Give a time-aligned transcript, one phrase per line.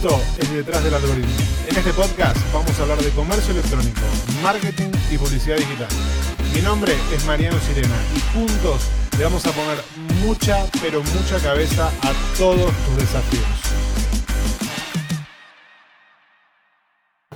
[0.00, 1.34] Esto es Detrás del Algoritmo.
[1.68, 4.00] En este podcast vamos a hablar de comercio electrónico,
[4.44, 5.88] marketing y publicidad digital.
[6.54, 8.82] Mi nombre es Mariano Sirena y juntos
[9.18, 9.82] le vamos a poner
[10.24, 13.67] mucha, pero mucha cabeza a todos tus desafíos.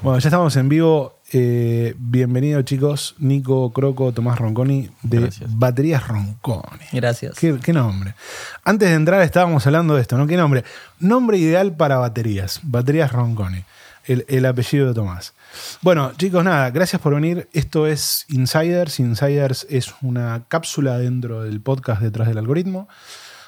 [0.02, 1.20] Bueno, ya estamos en vivo.
[1.32, 5.56] Eh, bienvenidos chicos, Nico Croco, Tomás Ronconi de Gracias.
[5.56, 6.84] Baterías Ronconi.
[6.90, 7.38] Gracias.
[7.38, 8.16] ¿Qué, qué nombre?
[8.64, 10.26] Antes de entrar estábamos hablando de esto, ¿no?
[10.26, 10.64] ¿Qué nombre?
[10.98, 12.58] Nombre ideal para baterías.
[12.64, 13.62] Baterías Ronconi.
[14.04, 15.34] El, el apellido de Tomás.
[15.82, 17.48] Bueno, chicos, nada, gracias por venir.
[17.52, 18.98] Esto es Insiders.
[18.98, 22.88] Insiders es una cápsula dentro del podcast detrás del algoritmo,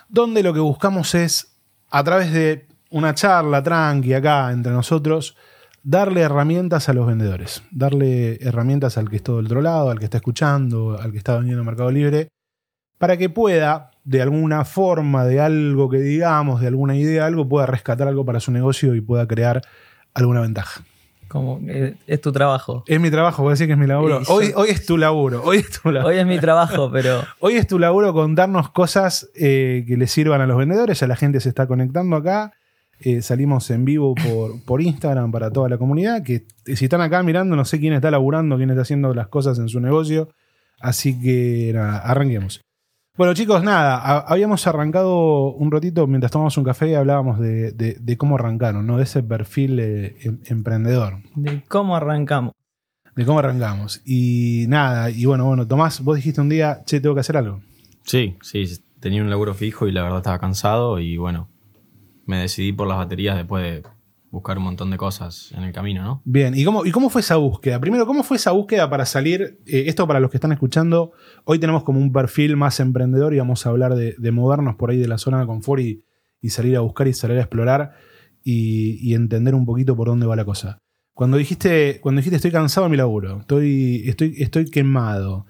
[0.08, 1.48] donde lo que buscamos es,
[1.90, 5.36] a través de una charla tranqui acá entre nosotros,
[5.84, 10.06] darle herramientas a los vendedores, darle herramientas al que está del otro lado, al que
[10.06, 12.28] está escuchando, al que está vendiendo en Mercado Libre,
[12.98, 17.66] para que pueda, de alguna forma, de algo que digamos, de alguna idea, algo, pueda
[17.66, 19.62] rescatar algo para su negocio y pueda crear
[20.14, 20.82] alguna ventaja.
[21.28, 22.84] Como, eh, es tu trabajo.
[22.86, 24.20] Es mi trabajo, voy a decir que es mi laburo.
[24.20, 26.08] Y yo- Hoy, hoy es tu laburo, hoy es tu laburo.
[26.12, 30.40] Hoy es mi trabajo, pero Hoy es tu laburo contarnos cosas eh, que le sirvan
[30.40, 31.00] a los vendedores.
[31.00, 32.52] Ya la gente se está conectando acá.
[33.00, 36.22] Eh, salimos en vivo por, por Instagram para toda la comunidad.
[36.22, 39.58] Que si están acá mirando, no sé quién está laburando, quién está haciendo las cosas
[39.58, 40.28] en su negocio.
[40.80, 42.60] Así que nada, arranquemos.
[43.16, 47.70] Bueno, chicos, nada, ha- habíamos arrancado un ratito mientras tomábamos un café y hablábamos de,
[47.72, 48.96] de- de cómo arrancaron, ¿no?
[48.96, 52.52] De ese perfil eh, em- emprendedor de cómo arrancamos.
[53.14, 54.02] de cómo arrancamos.
[54.04, 57.60] Y nada, y bueno, bueno, Tomás, vos dijiste un día, che, tengo que hacer algo.
[58.02, 58.64] Sí, sí,
[58.98, 61.48] tenía un laburo fijo y la verdad estaba cansado y bueno,
[62.26, 63.82] me decidí por las baterías después de
[64.30, 66.22] buscar un montón de cosas en el camino, ¿no?
[66.24, 67.78] Bien, ¿y cómo, ¿y cómo fue esa búsqueda?
[67.78, 69.60] Primero, ¿cómo fue esa búsqueda para salir?
[69.66, 71.12] eh, esto para los que están escuchando,
[71.44, 74.90] hoy tenemos como un perfil más emprendedor y vamos a hablar de, de movernos por
[74.90, 76.04] ahí de la zona de confort y,
[76.40, 77.92] y salir a buscar y salir a explorar
[78.42, 80.78] y, y entender un poquito por dónde va la cosa.
[81.12, 85.46] Cuando dijiste, cuando dijiste estoy cansado de mi laburo, estoy, estoy, estoy quemado,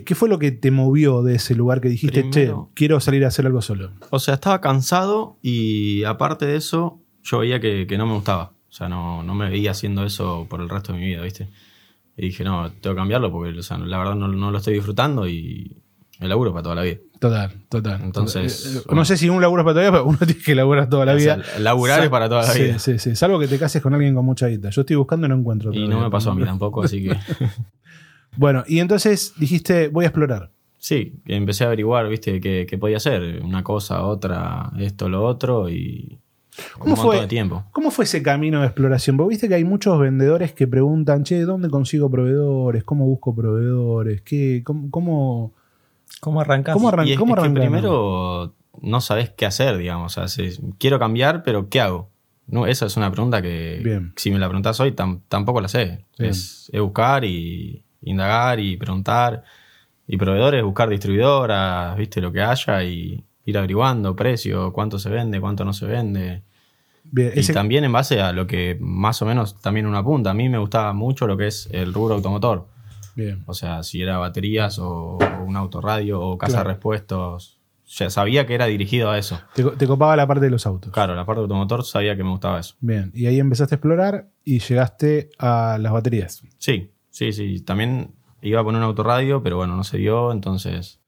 [0.00, 3.24] ¿qué fue lo que te movió de ese lugar que dijiste, Primero- che, quiero salir
[3.24, 3.90] a hacer algo solo?
[4.10, 8.52] O sea, estaba cansado y aparte de eso, yo veía que, que no me gustaba.
[8.68, 11.48] O sea, no, no me veía haciendo eso por el resto de mi vida, ¿viste?
[12.16, 14.74] Y dije, no, tengo que cambiarlo porque o sea, la verdad no, no lo estoy
[14.74, 15.76] disfrutando y
[16.20, 16.96] el laburo para toda la vida.
[17.18, 18.00] Total, total.
[18.02, 19.04] Entonces, Eh, eh, no bueno.
[19.04, 21.04] sé si un laburo es para toda la vida, pero uno tiene que laburar toda
[21.06, 21.46] la O sea, vida.
[21.60, 22.78] laburar es para toda la sí, vida.
[22.78, 24.70] Sí, sí, Salvo que te cases con alguien con mucha guita.
[24.70, 25.72] Yo estoy buscando y no encuentro.
[25.72, 27.16] Y no me pasó a mí tampoco, así que
[28.36, 30.50] Bueno, y entonces dijiste, voy a explorar.
[30.78, 32.40] sí, que empecé a averiguar, ¿viste?
[32.40, 33.40] ¿Qué, qué podía hacer?
[33.44, 36.18] Una cosa, otra, esto, lo otro y
[36.74, 37.20] ¿Cómo un montón fue?
[37.20, 37.64] de tiempo.
[37.72, 39.16] ¿Cómo fue ese camino de exploración?
[39.16, 42.84] Porque viste que hay muchos vendedores que preguntan, che, ¿dónde consigo proveedores?
[42.84, 44.22] ¿Cómo busco proveedores?
[44.22, 45.52] ¿Qué, cómo, cómo,
[46.20, 46.80] ¿Cómo arrancamos?
[46.82, 47.70] ¿Cómo arran- Y es, cómo es que arrancaron?
[47.72, 50.16] primero no sabes qué hacer, digamos.
[50.18, 52.10] O sea, si- quiero cambiar, pero ¿qué hago?
[52.48, 54.12] No, esa es una pregunta que, Bien.
[54.16, 56.04] si me la preguntas hoy, tam- tampoco la sé.
[56.18, 59.42] Es, es buscar y indagar y preguntar.
[60.06, 65.40] Y proveedores, buscar distribuidoras, viste lo que haya y ir averiguando precio, cuánto se vende,
[65.40, 66.42] cuánto no se vende.
[67.04, 70.30] Bien, Y también en base a lo que más o menos también uno apunta.
[70.30, 72.68] A mí me gustaba mucho lo que es el rubro automotor.
[73.14, 73.42] bien.
[73.46, 76.68] O sea, si era baterías o, o un autorradio o casa Claro.
[76.68, 77.58] de repuestos.
[77.88, 79.38] Ya sabía que era dirigido a eso.
[79.54, 80.90] Te, te copaba la parte de los autos.
[80.92, 82.74] Claro, la parte de automotor sabía que me gustaba eso.
[82.80, 86.42] Bien, y ahí empezaste a explorar y llegaste a las baterías.
[86.56, 87.60] Sí, sí, sí.
[87.60, 90.32] También iba a poner un autorradio, pero bueno, no se dio.
[90.32, 91.00] Entonces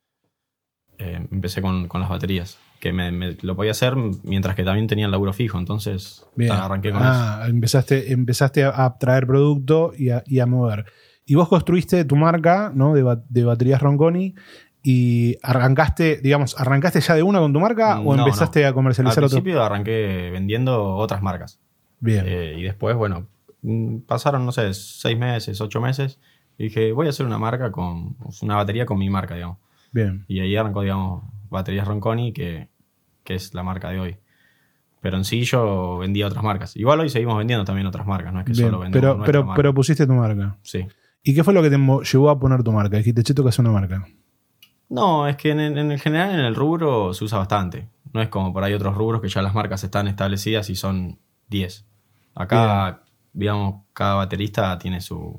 [0.98, 2.58] eh, empecé con, con las baterías.
[2.80, 3.94] Que me, me- lo podía hacer
[4.24, 5.58] mientras que también tenía el laburo fijo.
[5.58, 6.52] Entonces Bien.
[6.52, 7.10] arranqué con eso.
[7.12, 10.84] ah, empezaste, empezaste a, traer producto y a, y a mover.
[11.26, 12.92] Y vos construiste tu marca ¿no?
[12.94, 14.34] de, de baterías Ronconi
[14.82, 18.68] y arrancaste, digamos, ¿arrancaste ya de una con tu marca o No, empezaste no.
[18.68, 19.36] a comercializar Al otro?
[19.38, 21.58] principio arranqué vendiendo otras marcas.
[22.00, 22.24] Bien.
[22.28, 23.26] Eh, y después, bueno,
[24.06, 26.20] pasaron, no sé, seis meses, ocho meses.
[26.58, 29.58] Y dije, voy a hacer una marca con una batería con mi marca, digamos.
[29.92, 30.24] Bien.
[30.28, 32.68] Y ahí arrancó, digamos, Baterías Ronconi, que,
[33.24, 34.16] que es la marca de hoy.
[35.00, 36.76] Pero en sí yo vendía otras marcas.
[36.76, 38.66] Igual hoy seguimos vendiendo también otras marcas, no es que Bien.
[38.66, 39.56] solo vendemos Pero, marca.
[39.56, 40.56] pero pusiste tu marca.
[40.62, 40.86] Sí.
[41.22, 42.96] ¿Y qué fue lo que te llevó a poner tu marca?
[42.96, 44.06] Dijiste, che, que hacer una marca.
[44.88, 47.88] No, es que en, en el general en el rubro se usa bastante.
[48.12, 51.18] No es como por ahí otros rubros que ya las marcas están establecidas y son
[51.48, 51.86] 10.
[52.34, 53.03] Acá,
[53.34, 55.38] digamos, cada baterista tiene su,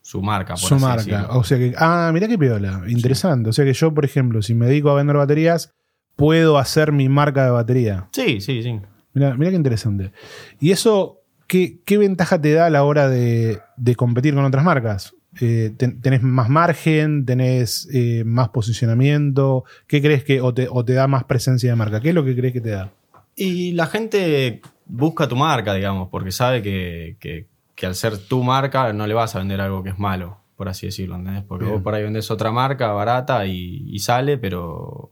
[0.00, 0.54] su marca.
[0.54, 1.02] Por Su así marca.
[1.02, 1.28] decirlo.
[1.38, 2.82] O sea que, ah, mirá qué piola.
[2.88, 3.50] Interesante.
[3.50, 5.70] O sea que yo, por ejemplo, si me dedico a vender baterías,
[6.16, 8.08] puedo hacer mi marca de batería.
[8.12, 8.80] Sí, sí, sí.
[9.12, 10.12] Mirá, mirá qué interesante.
[10.60, 14.64] Y eso, ¿qué, qué ventaja te da a la hora de, de competir con otras
[14.64, 15.14] marcas?
[15.40, 17.24] Eh, ten- ¿Tenés más margen?
[17.26, 19.64] ¿Tenés eh, más posicionamiento?
[19.88, 22.00] ¿Qué crees que, o te, o te da más presencia de marca?
[22.00, 22.92] ¿Qué es lo que crees que te da?
[23.36, 28.42] Y la gente busca tu marca, digamos, porque sabe que, que- que al ser tu
[28.44, 31.42] marca no le vas a vender algo que es malo, por así decirlo, ¿entendés?
[31.42, 31.74] Porque Bien.
[31.76, 35.10] vos por ahí vendés otra marca barata y, y sale, pero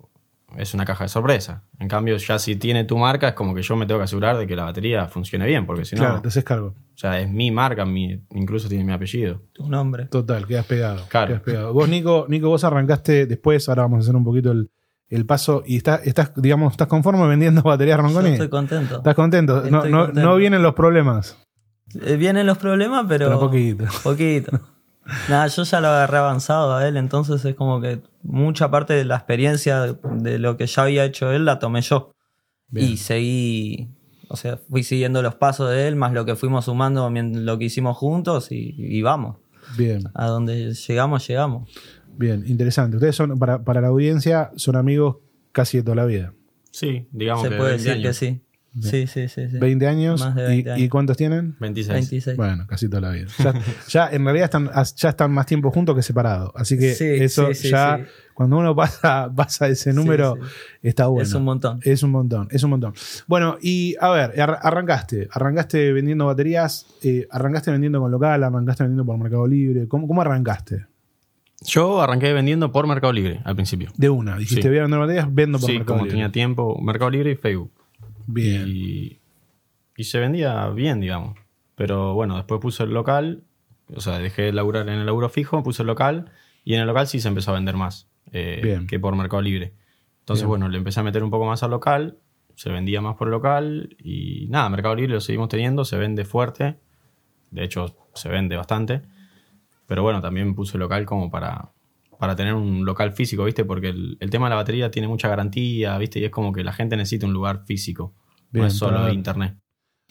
[0.56, 1.64] es una caja de sorpresa.
[1.80, 4.36] En cambio, ya si tiene tu marca, es como que yo me tengo que asegurar
[4.36, 6.75] de que la batería funcione bien, porque si no, claro, te haces cargo.
[6.94, 9.42] o sea, es mi marca, mi, incluso tiene mi apellido.
[9.52, 10.06] Tu nombre.
[10.06, 11.04] Total, quedas pegado.
[11.08, 11.28] Claro.
[11.28, 11.72] quedas pegado.
[11.72, 14.70] Vos, Nico, Nico, vos arrancaste después, ahora vamos a hacer un poquito el,
[15.14, 15.62] el paso.
[15.67, 18.31] Y estás, estás, digamos, ¿estás conforme vendiendo baterías Yo Ronconi?
[18.31, 18.97] estoy contento.
[18.99, 19.61] ¿Estás contento?
[19.70, 20.29] No, Estoy no- contento.
[20.29, 21.38] no vienen los problemas.
[22.06, 23.26] Eh, Vienen los problemas, pero.
[23.26, 23.85] Pero poquito.
[24.03, 24.59] Poquito.
[25.29, 29.05] Nada, yo ya lo agarré avanzado a él, entonces es como que mucha parte de
[29.05, 32.12] la experiencia de lo que ya había hecho él la tomé yo.
[32.69, 32.88] Bien.
[32.88, 33.91] Y seguí,
[34.29, 37.64] o sea, fui siguiendo los pasos de él, más lo que fuimos sumando, lo que
[37.64, 39.37] hicimos juntos y, y vamos.
[39.76, 41.69] Bien, A donde llegamos, llegamos.
[42.17, 42.97] Bien, interesante.
[42.97, 45.17] Ustedes son, para, para la audiencia, son amigos
[45.53, 46.32] casi de toda la vida.
[46.70, 48.41] Sí, digamos Se que puede 20 decir que sí.
[48.81, 49.50] Sí, sí, sí.
[49.50, 49.59] sí.
[49.59, 50.20] 20 años.
[50.25, 50.88] Más de ¿Y- 20 ¿Y, años.
[50.88, 51.55] cuántos tienen?
[51.61, 51.94] 26.
[52.11, 52.37] 26.
[52.38, 53.26] Bueno, casi toda la vida.
[53.38, 53.53] Ya,
[53.88, 56.53] ya, en realidad están, ya están más tiempo juntos que separados.
[56.55, 58.05] Así que Sí, eso sí, sí, ya, sí.
[58.32, 60.49] cuando uno pasa, pasa ese número, sí.
[60.88, 61.29] está bueno.
[61.29, 61.81] Es un montón.
[61.82, 62.94] Es un montón, es un montón.
[63.26, 68.85] Bueno, y a ver, ar- arrancaste, arrancaste vendiendo baterías, eh, arrancaste vendiendo con local, arrancaste
[68.85, 69.87] vendiendo por Mercado Libre.
[69.87, 70.87] ¿Cómo, cómo arrancaste?
[71.67, 73.91] Yo arranqué vendiendo por Mercado Libre al principio.
[73.97, 74.69] De una, dijiste, Sí.
[74.69, 76.11] voy a vender baterías, vendo por Sí, Mercado como Libre.
[76.17, 77.73] tenía tiempo, Mercado Libre y Facebook.
[78.26, 79.19] Bien, Y,
[79.97, 81.38] y se vendía bien, digamos.
[81.75, 83.43] Pero bueno, después puse el local,
[83.94, 86.31] o sea, dejé de laburar en el laburo fijo, puse el local
[86.64, 88.87] y en el local sí se empezó a vender más eh, Bien.
[88.87, 89.73] que por Mercado Libre.
[90.20, 90.49] Entonces, Bien.
[90.50, 92.19] bueno, le empecé a meter un poco más al local,
[92.55, 96.25] se vendía más por el local y nada, Mercado Libre lo seguimos teniendo, se vende
[96.25, 96.76] fuerte,
[97.50, 99.03] de hecho se vende bastante,
[99.92, 101.68] pero bueno, también puse el local como para,
[102.18, 103.62] para tener un local físico, ¿viste?
[103.66, 106.18] Porque el, el tema de la batería tiene mucha garantía, ¿viste?
[106.18, 108.14] Y es como que la gente necesita un lugar físico,
[108.50, 109.58] Bien, no es solo para internet.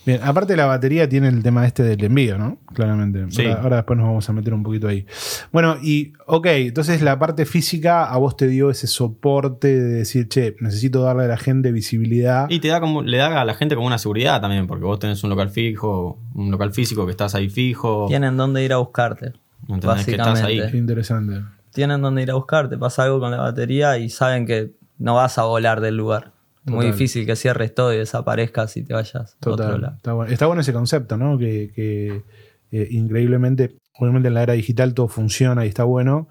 [0.05, 0.19] bien.
[0.21, 2.59] Aparte la batería tiene el tema este del envío, ¿no?
[2.75, 3.25] Claramente.
[3.31, 3.43] Sí.
[3.47, 5.07] Ahora, ahora después nos vamos a meter un poquito ahí.
[5.51, 10.27] Bueno, y ok, entonces la parte física a vos te dio ese soporte de decir,
[10.27, 12.47] che, necesito darle a la gente visibilidad.
[12.51, 14.99] Y te da como, le da a la gente como una seguridad también, porque vos
[14.99, 18.05] tenés un local fijo, un local físico que estás ahí fijo.
[18.07, 19.33] Tienen dónde ir a buscarte.
[19.67, 20.05] ¿Entendés?
[20.05, 20.61] Que estás ahí.
[20.71, 21.41] Qué interesante.
[21.73, 22.77] Tienen dónde ir a buscarte.
[22.77, 26.33] Pasa algo con la batería y saben que no vas a volar del lugar.
[26.65, 29.95] Muy difícil que cierres todo y desaparezcas y te vayas a otro lado.
[29.95, 30.31] Está bueno.
[30.31, 31.37] Está bueno ese concepto, ¿no?
[31.37, 32.23] Que, que,
[32.71, 36.27] eh, increíblemente, obviamente en la era digital todo funciona y está bueno,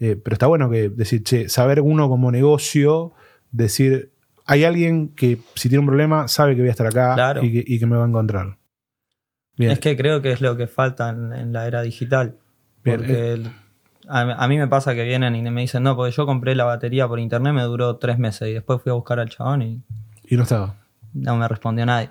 [0.00, 3.12] eh, pero está bueno que decir, che, saber uno como negocio,
[3.52, 4.10] decir,
[4.46, 7.44] hay alguien que si tiene un problema sabe que voy a estar acá Claro.
[7.44, 8.58] y, que, y que me va a encontrar.
[9.56, 9.70] Bien.
[9.70, 12.36] Es que creo que es lo que falta en, en la era digital.
[12.84, 13.50] Porque el-
[14.08, 16.64] a, a mí me pasa que vienen y me dicen, no, porque yo compré la
[16.64, 19.82] batería por internet, me duró tres meses y después fui a buscar al chabón y
[20.30, 20.76] y no estaba.
[21.14, 22.10] no me respondió nadie.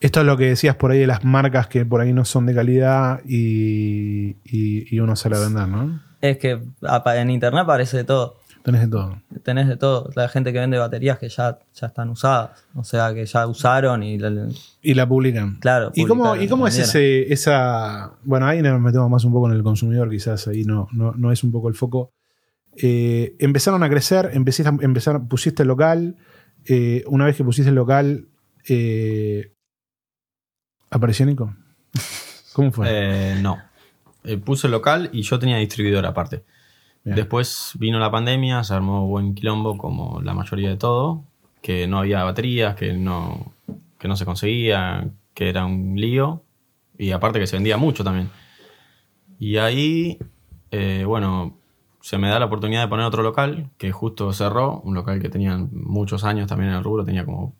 [0.00, 2.44] Esto es lo que decías por ahí de las marcas que por ahí no son
[2.46, 6.00] de calidad y, y- y uno sale a vender, ¿no?
[6.20, 6.60] Es que
[7.16, 8.38] en internet aparece de todo.
[8.64, 9.20] Tenés de todo.
[9.42, 10.08] Tenés de todo.
[10.16, 12.64] La gente que vende baterías que ya, ya están usadas.
[12.74, 14.18] O sea, que ya usaron y...
[14.18, 14.48] la-
[14.80, 15.56] Y la publican.
[15.60, 15.92] Claro.
[15.94, 18.12] ¿Y cómo, ¿Y cómo es ese, esa.
[18.24, 21.30] Bueno, ahí nos metemos más un poco en el consumidor, quizás ahí no, no, no
[21.30, 22.14] es un poco el foco.
[22.76, 26.16] Eh, empezaron a crecer, empecé a, empezar, pusiste el local.
[26.64, 28.28] eh, una vez que pusiste el local,
[28.66, 29.52] eh,
[30.90, 31.54] ¿apareció Nico?
[32.54, 32.86] ¿Cómo fue?
[32.88, 33.58] Eh, no.
[34.24, 36.44] Eh, puse el local y yo tenía distribuidor aparte.
[37.04, 37.16] Bien.
[37.16, 41.24] Después vino la pandemia, se armó buen quilombo como la mayoría de todo,
[41.60, 43.52] que no había baterías, que no,
[43.98, 46.42] que no se conseguía, que era un lío
[46.96, 48.30] y aparte que se vendía mucho también.
[49.38, 50.18] Y ahí,
[50.70, 51.58] eh, bueno,
[52.00, 55.28] se me da la oportunidad de poner otro local que justo cerró, un local que
[55.28, 57.54] tenía muchos años también en el rubro, tenía como,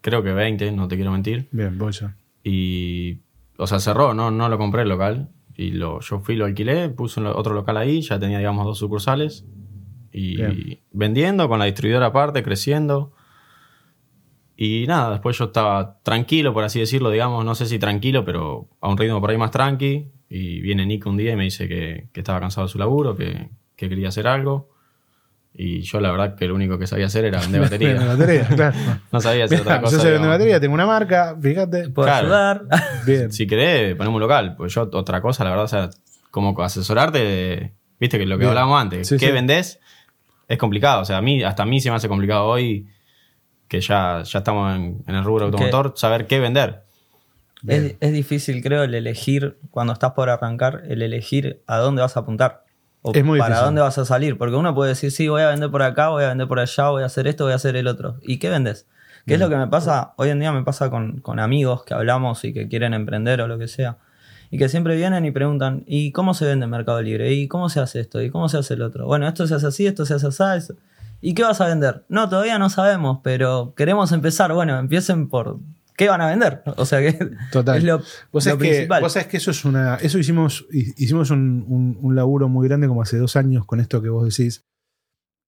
[0.00, 1.48] creo que 20, no te quiero mentir.
[1.50, 2.16] Bien, ya.
[2.42, 3.18] Y,
[3.56, 5.28] o sea, cerró, no, no lo compré el local.
[5.56, 9.46] Y lo, yo fui, lo alquilé, puse otro local ahí, ya tenía, digamos, dos sucursales.
[10.12, 10.80] Y Bien.
[10.92, 13.12] vendiendo con la distribuidora aparte, creciendo.
[14.56, 18.68] Y nada, después yo estaba tranquilo, por así decirlo, digamos, no sé si tranquilo, pero
[18.80, 20.10] a un ritmo por ahí más tranqui.
[20.28, 23.16] Y viene Nico un día y me dice que, que estaba cansado de su laburo,
[23.16, 24.69] que, que quería hacer algo.
[25.52, 28.06] Y yo la verdad que lo único que sabía hacer era vender Vende batería.
[28.06, 28.76] batería, claro.
[29.12, 29.96] no sabía hacer otra cosa.
[29.96, 31.88] yo sé vender batería, tengo una marca, fíjate.
[31.90, 32.26] ¿Puedo Claro.
[32.26, 32.62] ayudar?
[33.06, 33.32] Bien.
[33.32, 34.54] Si querés, ponemos un local.
[34.56, 35.90] Pues yo, otra cosa, la verdad, o sea,
[36.30, 38.50] como asesorarte, viste que lo que Bien.
[38.50, 39.32] hablábamos antes, Sí, ¿qué sí.
[39.32, 39.80] vendés?
[40.48, 41.02] Es complicado.
[41.02, 42.86] O sea, a mí, hasta a mí se me hace complicado hoy,
[43.68, 45.56] que ya, ya estamos en, en el rubro ¿Qué?
[45.56, 46.82] automotor, saber qué vender.
[47.66, 52.16] Es, es difícil, creo, el elegir, cuando estás por arrancar, el elegir a dónde vas
[52.16, 52.64] a apuntar.
[53.02, 53.64] O Es muy para difícil.
[53.66, 54.36] dónde vas a salir.
[54.36, 56.88] Porque uno puede decir, sí, voy a vender por acá, voy a vender por allá,
[56.90, 58.16] voy a hacer esto, voy a hacer el otro.
[58.22, 58.86] ¿Y qué vendes?
[59.26, 61.94] Que es lo que me pasa, hoy en día me pasa con, con amigos que
[61.94, 63.98] hablamos y que quieren emprender o lo que sea.
[64.50, 67.32] Y que siempre vienen y preguntan, ¿y cómo se vende en Mercado Libre?
[67.32, 68.20] ¿Y cómo se hace esto?
[68.20, 69.06] ¿Y cómo se hace el otro?
[69.06, 70.72] Bueno, esto se hace así, esto se hace así.
[71.20, 72.04] ¿Y qué vas a vender?
[72.08, 74.52] No, todavía no sabemos, pero queremos empezar.
[74.52, 75.58] Bueno, empiecen por
[76.04, 76.62] qué van a vender.
[76.76, 77.12] O sea que
[77.52, 77.76] Total.
[77.76, 79.02] es lo, Vos lo sabés, que, principal.
[79.02, 79.96] vos sabés que eso es una.
[79.96, 83.80] Eso hicimos, hi- hicimos un, un- un laburo muy grande como hace dos años con
[83.80, 84.62] esto que vos decís.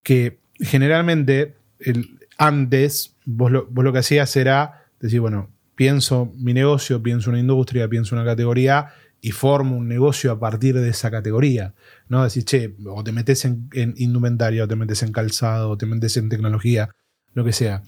[0.05, 6.53] Que generalmente el, antes vos lo, vos lo que hacías era decir, bueno, pienso mi
[6.53, 8.89] negocio, pienso una industria, pienso una categoría
[9.21, 11.75] y formo un negocio a partir de esa categoría.
[12.09, 12.25] ¿no?
[12.25, 15.87] Decís, che, o te metes en, en indumentaria, o te metes en calzado, o te
[15.87, 16.91] metes en tecnología,
[17.35, 17.83] lo que sea.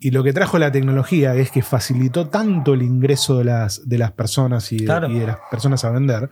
[0.00, 3.98] Y lo que trajo la tecnología es que facilitó tanto el ingreso de las, de
[3.98, 5.10] las personas y de, Claro.
[5.10, 6.30] y de las personas a vender,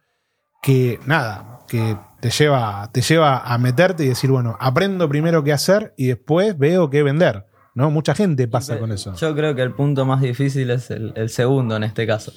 [0.62, 5.52] que nada, que te lleva, te lleva a meterte y decir, bueno, aprendo primero qué
[5.52, 7.46] hacer y después veo qué vender.
[7.74, 7.90] ¿no?
[7.90, 9.14] Mucha gente pasa con eso.
[9.16, 12.32] Yo creo que el punto más difícil es el, el segundo en este caso.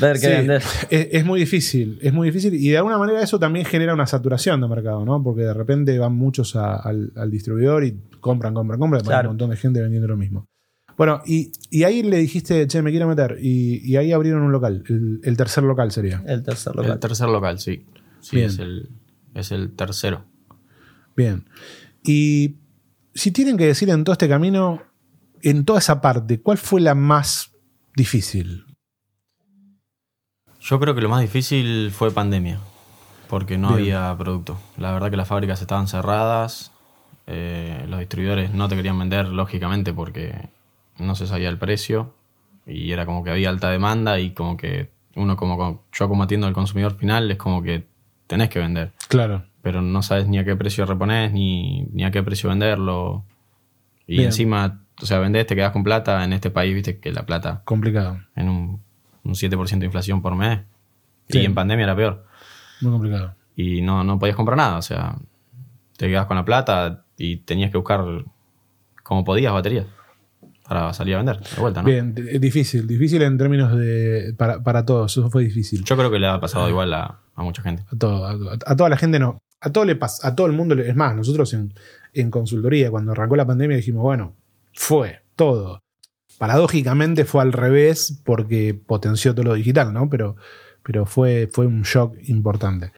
[0.00, 0.62] Ver qué Sí, vender.
[0.90, 4.06] Es, es muy difícil, es muy difícil y de alguna manera eso también genera una
[4.06, 5.22] saturación de mercado, ¿no?
[5.22, 9.08] Porque de repente van muchos a- al, al distribuidor y compran, compran, compran, y hay
[9.08, 9.28] Claro.
[9.28, 10.46] un montón de gente vendiendo lo mismo.
[10.96, 14.50] Bueno, y, y ahí le dijiste, che, me quiero meter, y, y ahí abrieron un
[14.50, 16.22] local, el, el tercer local sería.
[16.26, 16.92] El tercer local.
[16.92, 17.84] El tercer local, sí.
[18.20, 18.48] Sí, Bien.
[18.48, 18.88] es el,
[19.34, 20.24] es el tercero.
[21.16, 21.44] Bien.
[22.02, 22.56] Y
[23.14, 24.82] si tienen que decir en todo este camino,
[25.42, 27.52] en toda esa parte, ¿cuál fue la más
[27.94, 28.64] difícil?
[30.68, 32.58] Yo creo que lo más difícil fue pandemia,
[33.28, 33.80] porque no Bien.
[33.96, 34.58] había producto.
[34.76, 36.72] La verdad que las fábricas estaban cerradas,
[37.28, 40.48] eh, los distribuidores no te querían vender, lógicamente, porque
[40.98, 42.14] no se sabía el precio
[42.66, 46.24] y era como que había alta demanda y como que uno como como- yo como
[46.24, 47.86] atiendo al consumidor final es como que
[48.26, 49.44] tenés que vender, Claro.
[49.62, 53.24] pero no sabes ni a qué precio reponés ni, ni a qué precio venderlo.
[54.08, 54.26] Y Bien.
[54.26, 57.62] encima, o sea, vendés, te quedás con plata en este país, viste que la plata
[57.64, 58.18] Complicado.
[58.34, 58.82] en un,
[59.26, 60.60] un 7% de inflación por mes.
[61.28, 61.40] Sí.
[61.40, 62.24] Y en pandemia era peor.
[62.80, 63.34] Muy complicado.
[63.56, 64.76] Y no, no podías comprar nada.
[64.78, 65.16] O sea,
[65.96, 68.04] te quedabas con la plata y tenías que buscar
[69.02, 69.86] como podías baterías
[70.68, 71.86] para salir a vender de vuelta, ¿no?
[71.88, 74.34] Bien, difícil, difícil en términos de.
[74.36, 75.84] Para, para todos, eso fue difícil.
[75.84, 77.84] Yo creo que le ha pasado igual a, a mucha gente.
[77.92, 78.32] A, todo, a,
[78.66, 79.38] a toda la gente no.
[79.60, 80.74] A todo le pasa, a todo el mundo.
[80.74, 81.72] le- Es más, nosotros en,
[82.12, 84.34] en consultoría, cuando arrancó la pandemia, dijimos, bueno,
[84.74, 85.80] fue todo.
[86.38, 90.08] Paradójicamente fue al revés porque potenció todo lo digital, ¿no?
[90.10, 90.36] Pero,
[90.82, 92.92] pero fue, fue un shock importante.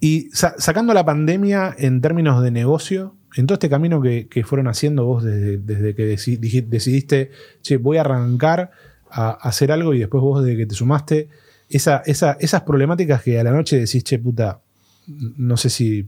[0.00, 4.44] Y sa- sacando la pandemia en términos de negocio, en todo este camino que, que
[4.44, 8.70] fueron haciendo vos desde, desde que decidiste, che, voy a arrancar
[9.10, 11.28] a, hacer algo y después vos desde que te sumaste,
[11.68, 14.62] esa, esa- esas problemáticas que a la noche decís, che, puta,
[15.06, 16.06] no sé si,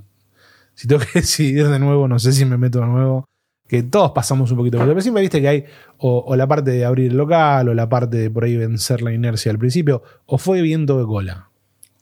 [0.75, 3.26] si tengo que decidir de nuevo, no sé si me meto de nuevo,
[3.73, 4.93] que todos pasamos un poquito por eso.
[4.93, 5.64] Pero siempre viste que hay
[5.97, 9.00] o, o la parte de abrir el local, o la parte de por ahí vencer
[9.00, 11.49] la inercia al principio, o fue viento de cola.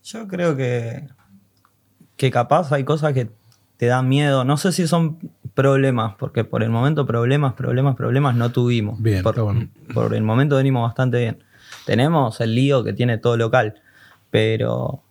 [0.02, 1.06] Yo creo que,
[2.16, 3.30] que capaz hay cosas que
[3.76, 4.44] te dan miedo.
[4.44, 5.18] No sé si son
[5.54, 9.00] problemas, porque por el momento problemas, problemas, problemas no tuvimos.
[9.00, 9.68] Bien, por, está bueno.
[9.94, 11.44] por el momento venimos bastante bien.
[11.86, 13.74] Tenemos el lío que tiene todo local,
[14.32, 15.04] pero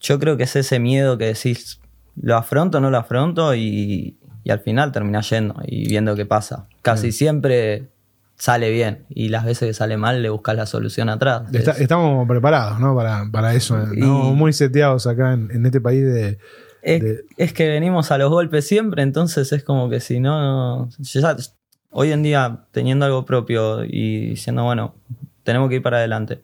[0.00, 1.82] yo creo que es ese miedo que decís,
[2.18, 4.16] lo afronto o no lo afronto y,
[4.46, 6.68] y al final terminás yendo y viendo qué pasa.
[6.82, 7.88] Casi siempre
[8.36, 11.42] sale bien y las veces que sale mal le buscas la solución atrás.
[11.52, 12.94] Está- Es- estamos preparados ¿no?
[12.94, 13.76] para, para eso.
[13.92, 16.38] Y- Estamos muy seteados acá en, en este país de,
[16.80, 20.88] Es, de- es que venimos a los golpes siempre, entonces es como que si no.
[21.00, 21.36] ya-
[21.90, 24.94] hoy en día, teniendo algo propio y diciendo, bueno,
[25.42, 26.40] tenemos que ir para adelante.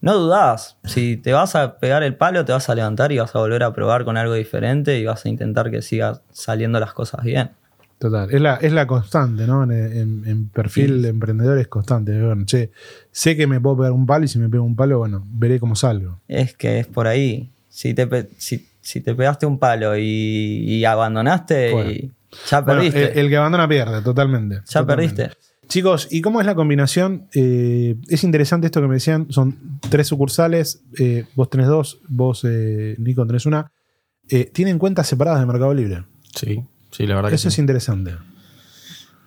[0.00, 3.34] No dudás, si te vas a pegar el palo, te vas a levantar y vas
[3.34, 6.92] a volver a probar con algo diferente y vas a intentar que sigan saliendo las
[6.92, 7.50] cosas bien.
[7.98, 9.64] Total, es la, es la constante, ¿no?
[9.64, 11.02] En, en- en perfil Sí.
[11.02, 12.12] de emprendedor es constante.
[12.22, 12.70] Bueno, che,
[13.10, 15.58] sé que me puedo pegar un palo y si me pego un palo, bueno, veré
[15.58, 16.20] cómo salgo.
[16.28, 17.50] Es que es por ahí.
[17.70, 21.90] Si te, si, si te pegaste un palo y, y abandonaste, Bueno.
[21.90, 22.12] y
[22.50, 23.12] ya Bueno, perdiste.
[23.12, 24.56] el, el que abandona pierde, totalmente.
[24.66, 25.14] ya Totalmente.
[25.22, 25.40] perdiste.
[25.68, 27.28] Chicos, ¿y cómo es la combinación?
[27.34, 32.44] Eh, es interesante esto que me decían, son tres sucursales, eh, vos tenés dos, vos,
[32.44, 33.72] eh, Nico, tenés una.
[34.28, 36.04] Eh, tienen cuentas separadas de Mercado Libre.
[36.34, 37.54] Sí, sí, la verdad que Eso sí.
[37.54, 38.12] es interesante.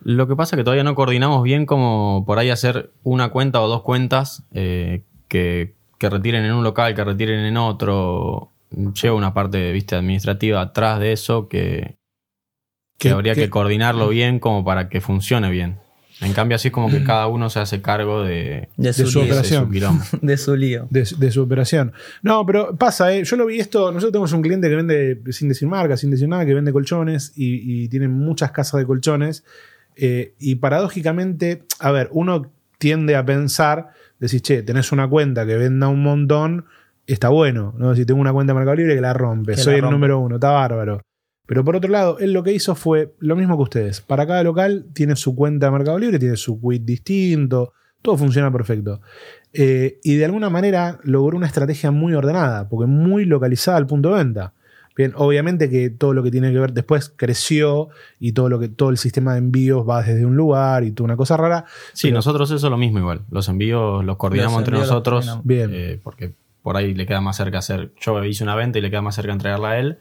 [0.04, 3.60] Lo que pasa es que todavía no coordinamos bien como por ahí hacer una cuenta
[3.62, 8.52] o dos cuentas eh, que, que retiren en un local, que retiren en otro.
[9.02, 11.98] Lleva una parte viste, administrativa atrás de eso que,
[12.98, 15.80] que Que- habría que- que coordinarlo bien como para que funcione bien.
[16.22, 19.20] En cambio, así es como que cada uno se hace cargo de, De su, su
[19.20, 19.26] lío.
[19.26, 20.10] de operación.
[20.10, 20.18] su.
[20.22, 20.88] De su lío.
[20.90, 21.94] de, de su operación.
[22.22, 23.24] No, pero pasa, ¿eh?
[23.24, 26.28] yo lo vi esto, nosotros tenemos un cliente que vende, sin decir marca, sin decir
[26.28, 29.44] nada, que vende colchones y, y tiene muchas casas de colchones.
[29.96, 35.56] Eh, y paradójicamente, a ver, uno tiende a pensar, decir, che, tenés una cuenta que
[35.56, 36.66] venda un montón,
[37.06, 37.96] está bueno, ¿no?
[37.96, 40.20] Si tengo una cuenta de Mercado Libre que la rompe, Que soy la el número
[40.20, 41.02] uno, está bárbaro.
[41.50, 44.02] Pero por otro lado, él lo que hizo fue lo mismo que ustedes.
[44.02, 48.52] Para cada local tiene su cuenta de Mercado Libre, tiene su quit distinto, todo funciona
[48.52, 49.02] perfecto.
[49.52, 54.10] Eh, y de alguna manera logró una estrategia muy ordenada, porque muy localizada al punto
[54.12, 54.54] de venta.
[54.96, 57.88] Bien, obviamente que todo lo que tiene que ver después creció
[58.20, 61.06] y todo lo que todo el sistema de envíos va desde un lugar y toda
[61.06, 61.66] una cosa rara.
[61.94, 63.22] Sí, Pero- nosotros eso es lo mismo igual.
[63.32, 65.40] Los envíos los coordinamos Los entre envíos nosotros.
[65.46, 65.72] Bien.
[65.74, 67.92] eh, porque por ahí le queda más cerca hacer.
[68.00, 69.98] Yo hice una venta y le queda más cerca entregarla a él.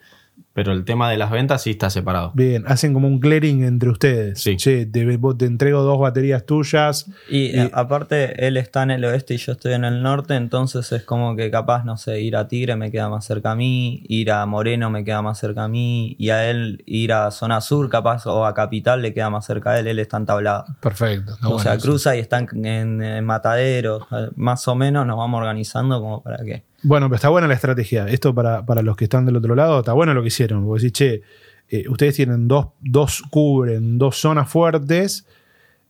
[0.55, 2.33] Pero el tema de las ventas sí está separado.
[2.35, 4.41] Bien, hacen como un clearing entre ustedes.
[4.43, 4.57] Sí.
[4.57, 7.07] Che, te, vos te entrego dos baterías tuyas.
[7.29, 10.35] Y, Y- eh, aparte, él está en el oeste y yo estoy en el norte,
[10.35, 13.55] entonces es como que capaz, no sé, ir a Tigre me queda más cerca a
[13.55, 17.31] mí, ir a Moreno me queda más cerca a mí, y a él ir a
[17.31, 20.27] zona sur capaz o a Capital le queda más cerca a él, él está en
[20.27, 20.65] tablado.
[20.81, 21.35] Perfecto.
[21.35, 25.07] está o bueno sea, cruza y está en, en- en Mataderos, eh, más o menos
[25.07, 26.65] nos vamos organizando como para que...
[26.83, 28.07] Bueno, pero está buena la estrategia.
[28.09, 30.65] Esto para, para los que están del otro lado, está bueno lo que hicieron.
[30.65, 31.23] Porque decís, che,
[31.69, 35.27] eh, ustedes tienen dos, dos, cubren dos zonas fuertes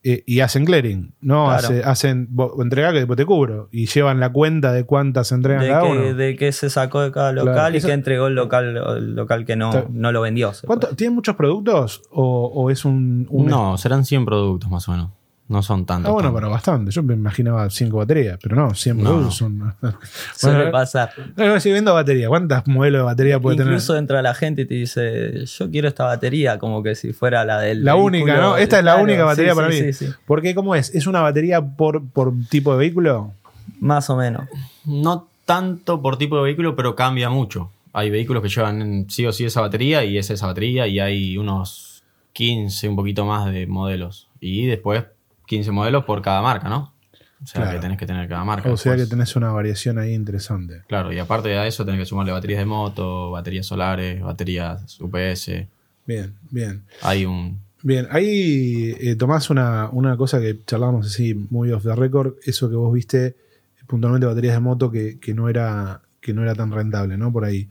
[0.03, 1.13] eh, y hacen clearing.
[1.21, 1.47] ¿no?
[1.47, 1.67] Claro.
[1.69, 3.69] Hace- hacen, vos entregá que después te cubro.
[3.71, 6.15] Y llevan la cuenta de cuántas entregan De cada que, uno.
[6.15, 9.45] de que se sacó de cada local Claro, y que entregó el local, el local
[9.45, 10.55] que no, no lo vendió.
[10.55, 14.71] se ¿Cuánto- puede ¿Tienen muchos productos o, o es un, un- No, serán 100 productos
[14.71, 15.11] más o menos.
[15.49, 16.11] No son tantos.
[16.11, 16.41] Ah, bueno, tantos.
[16.43, 16.91] pero bastante.
[16.91, 19.31] Yo me imaginaba cinco baterías, pero no, 100 No.
[19.31, 19.75] son.
[20.37, 21.11] Suele Bueno, pasar.
[21.37, 24.03] No, no, si vendo batería, ¿cuántas modelos de batería puede Incluso tener?
[24.03, 27.61] entra la gente y te dice, yo quiero esta batería, como que si fuera la
[27.61, 28.07] del La vehículo.
[28.19, 28.57] única, ¿no?
[28.59, 29.93] Esta es la Claro, única batería sí, para sí, mí.
[29.95, 30.13] sí, sí.
[30.27, 30.95] Porque, ¿cómo es?
[30.95, 33.33] ¿Es una batería por, por tipo de vehículo?
[33.81, 34.47] Más o menos.
[34.85, 37.71] No tanto por tipo de vehículo, pero cambia mucho.
[37.95, 41.39] Hay vehículos que llevan sí o sí esa batería y es esa batería y hay
[41.39, 42.03] unos
[42.35, 44.29] 15, un poquito más de modelos.
[44.41, 45.05] Y después
[45.49, 46.93] 15 modelos por cada marca, ¿no?
[47.43, 47.77] O sea Claro.
[47.77, 48.71] que tenés que tener cada marca.
[48.71, 50.83] O sea que tenés una variación ahí interesante.
[50.89, 55.51] Claro, y aparte de eso tenés que sumarle baterías de moto, baterías solares, baterías UPS.
[56.07, 56.85] Bien, bien.
[57.03, 57.61] Hay un...
[57.83, 62.69] Bien, ahí eh, tomás una, una cosa que charlábamos así muy off the record, eso
[62.69, 63.37] que vos viste
[63.87, 67.33] puntualmente baterías de moto que, que no era que no era tan rentable, ¿no?
[67.33, 67.69] Por ahí.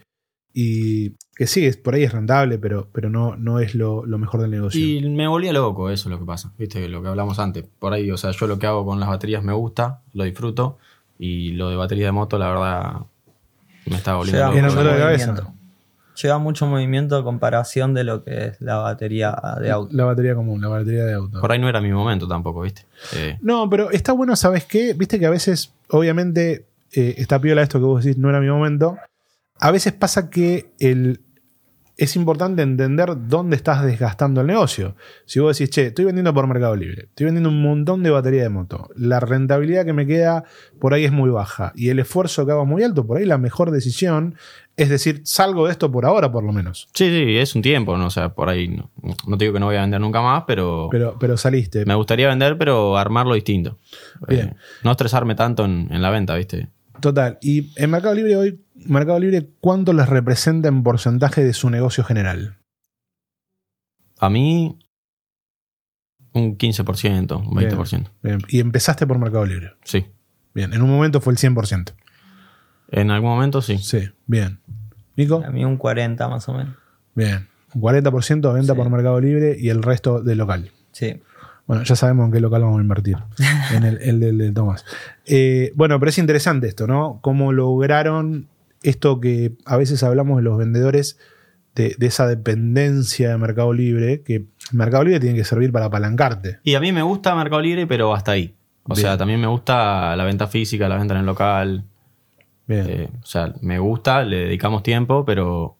[0.60, 4.17] Y que sí, es, por ahí es rentable, pero, pero no, no es lo, lo
[4.17, 4.84] mejor del negocio.
[4.84, 6.52] Y me volvía loco, eso es lo que pasa.
[6.58, 7.63] Viste, lo que hablamos antes.
[7.78, 10.80] Por ahí, o sea, yo lo que hago con las baterías me gusta, lo disfruto.
[11.20, 12.93] Y lo de batería de moto, la verdad,
[13.86, 14.76] me está volviendo Lleva loco.
[14.82, 15.54] Mucho movimiento.
[16.24, 19.96] Lleva mucho movimiento a comparación de lo que es la batería de auto.
[19.96, 21.39] La batería común, la batería de auto.
[21.39, 22.82] Por ahí no era mi momento tampoco, ¿viste?
[23.15, 24.93] Eh, No, pero está bueno, ¿sabes qué?
[24.93, 28.50] Viste que a veces, obviamente, eh, está piola esto que vos decís, no era mi
[28.50, 28.98] momento.
[29.60, 31.22] A veces pasa que el,
[31.98, 34.96] es importante entender dónde estás desgastando el negocio.
[35.26, 38.43] Si vos decís, che, estoy vendiendo por Mercado Libre, estoy vendiendo un montón de batería
[38.43, 40.43] de moto, la rentabilidad que me queda
[40.80, 43.26] por ahí es muy baja y el esfuerzo que hago es muy alto, por ahí
[43.26, 44.36] la mejor decisión
[44.76, 46.88] es decir, salgo de esto por ahora por lo menos.
[46.93, 48.06] sí, sí, es un tiempo, ¿no?
[48.06, 48.91] O sea, por ahí no,
[49.26, 51.84] no te digo que no voy a vender nunca más, pero, Pero, pero saliste.
[51.84, 53.80] me gustaría vender, pero armarlo distinto.
[54.28, 54.50] Bien.
[54.50, 56.70] Eh, no estresarme tanto en, en la venta, ¿viste?
[57.01, 57.38] Total.
[57.41, 62.03] Y en Mercado Libre hoy, Mercado Libre, ¿cuánto les representa en porcentaje de su negocio
[62.03, 62.57] general?
[64.19, 64.79] A mí,
[66.33, 68.10] un 15%, un 20%.
[68.23, 68.39] Bien.
[68.47, 69.73] Y empezaste por Mercado Libre.
[69.83, 70.05] Sí.
[70.53, 70.73] Bien.
[70.73, 71.93] En un momento fue el 100%.
[72.89, 73.77] En algún momento sí.
[73.77, 74.10] Sí.
[74.25, 74.60] Bien.
[75.15, 75.43] Nico.
[75.45, 76.75] A mí un 40 más o menos.
[77.13, 77.47] Bien.
[77.73, 78.77] Un 40% venta Sí.
[78.77, 80.71] por Mercado Libre y el resto del local.
[80.91, 81.21] Sí.
[81.67, 83.17] Bueno, ya sabemos en qué local vamos a invertir.
[83.75, 84.86] en el, el del de Tomás.
[85.25, 87.19] Eh, bueno, pero es interesante esto, ¿no?
[87.21, 88.47] Cómo lograron
[88.82, 91.19] esto que a veces hablamos de los vendedores,
[91.75, 96.60] de, de esa dependencia de Mercado Libre, que Mercado Libre tiene que servir para apalancarte.
[96.63, 98.56] Y a mí me gusta Mercado Libre, pero hasta ahí.
[98.84, 99.01] O Bien.
[99.01, 101.84] sea, también me gusta la venta física, la venta en el local.
[102.65, 102.86] Bien.
[102.88, 105.75] Eh, o sea, me gusta, le dedicamos tiempo, pero,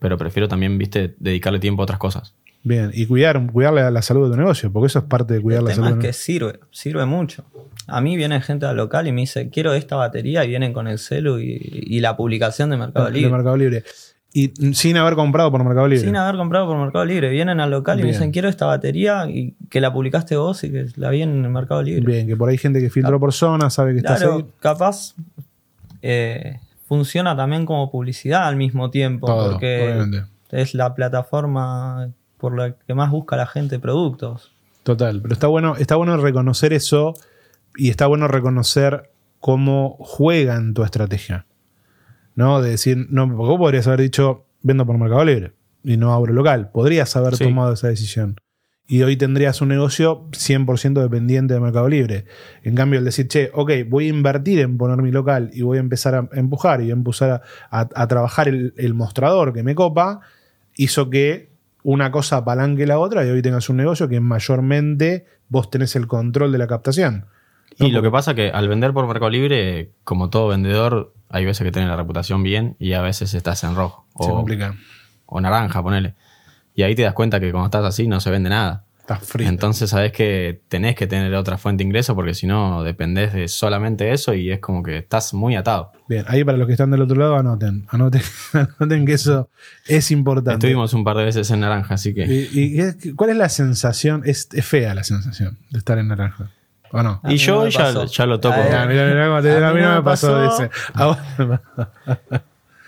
[0.00, 2.34] pero prefiero también, viste, dedicarle tiempo a otras cosas.
[2.62, 5.40] Bien, y cuidar, cuidar la, la salud de tu negocio, porque eso es parte de
[5.40, 5.98] cuidar el la tema salud.
[5.98, 7.44] es de que sirve, sirve mucho.
[7.86, 10.86] A mí viene gente al local y me dice, quiero esta batería y vienen con
[10.86, 13.30] el celu y, y la publicación de Mercado de Libre.
[13.32, 13.84] Mercado Libre.
[14.32, 16.04] Y sin haber comprado por Mercado Libre.
[16.04, 17.30] Sin haber comprado por Mercado Libre.
[17.30, 20.70] Vienen al local y me dicen, quiero esta batería y que la publicaste vos y
[20.70, 22.04] que la vi en el Mercado Libre.
[22.04, 24.28] Bien, que por ahí hay gente que filtró por zona, sabe que estás ahí.
[24.28, 25.14] Claro, capaz
[26.02, 30.22] eh, funciona también como publicidad al mismo tiempo, Todo, porque obviamente.
[30.52, 34.52] es la plataforma por la que más busca la gente productos.
[34.82, 37.14] Total, pero está bueno, está bueno reconocer eso
[37.76, 41.46] y está bueno reconocer cómo juegan tu estrategia.
[42.34, 42.62] ¿No?
[42.62, 45.52] De decir, no, porque vos podrías haber dicho, vendo por Mercado Libre
[45.84, 46.70] y no abro local.
[46.72, 47.44] Podrías haber Sí.
[47.44, 48.36] tomado esa decisión.
[48.92, 52.24] y hoy tendrías un negocio 100% dependiente de Mercado Libre.
[52.64, 55.76] En cambio, el decir, che, ok, voy a invertir en poner mi local y voy
[55.76, 57.30] a empezar a empujar y a empezar
[57.70, 60.22] a, a- a trabajar el, el mostrador que me copa,
[60.74, 61.49] hizo que
[61.82, 66.06] una cosa apalanque la otra y hoy tengas un negocio que mayormente vos tenés el
[66.06, 67.26] control de la captación.
[67.78, 71.64] Y lo que pasa que al vender por Mercado Libre, como todo vendedor, hay veces
[71.64, 74.04] que tiene la reputación bien y a veces estás en rojo.
[74.18, 74.74] Se O, complica.
[75.26, 76.14] o naranja, ponele.
[76.74, 78.84] Y ahí te das cuenta que cuando estás así no se vende nada.
[79.12, 79.48] Estás frito.
[79.50, 83.48] Entonces sabes que tenés que tener otra fuente de ingreso porque si no dependés de
[83.48, 85.90] solamente eso y es como que estás muy atado.
[86.08, 87.86] Bien, ahí para los que están del otro lado, anoten.
[87.90, 88.22] Anoten,
[88.78, 89.48] anoten que eso
[89.86, 90.52] es importante.
[90.66, 92.24] Estuvimos un par de veces en naranja, así que...
[92.24, 94.22] ¿Y, cuál es la sensación?
[94.24, 96.50] Es, es fea la sensación de estar en naranja.
[96.92, 97.20] ¿O no?
[97.22, 98.54] A Y yo no ya, lo toco.
[98.60, 100.62] A Mirá, mirá, mirá cómo te- a a, mí mí no no me pasó, pasó.
[100.64, 100.70] dice.
[100.94, 101.90] A vos me pasó.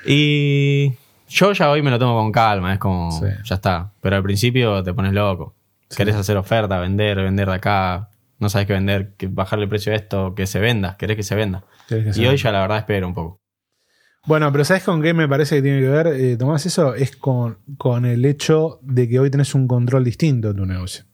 [0.07, 0.93] Y
[1.29, 3.27] yo ya hoy me lo tomo con calma, es como, Sí.
[3.45, 3.91] ya está.
[4.01, 5.55] Pero al principio te pones loco.
[5.97, 8.11] Querés hacer oferta, vender, vender de acá.
[8.39, 11.23] No sabes qué vender, que bajarle el precio a esto, que se venda, querés que
[11.23, 11.65] se venda.
[11.89, 13.41] Que Y hoy ya la verdad espero un poco.
[14.27, 16.65] Bueno, pero ¿sabes con qué me parece que tiene que ver, eh, Tomás?
[16.65, 20.65] Eso es con, con el hecho de que hoy tenés un control distinto de tu
[20.65, 21.05] negocio.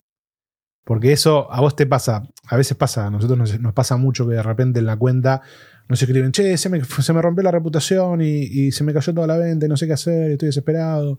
[0.84, 4.26] Porque eso a vos te pasa, a veces pasa, a nosotros nos, nos pasa mucho
[4.26, 5.42] que de repente en la cuenta
[5.88, 9.14] nos escriben, che, se me, se me rompió la reputación y, y se me cayó
[9.14, 11.18] toda la venta y no sé qué hacer, estoy desesperado.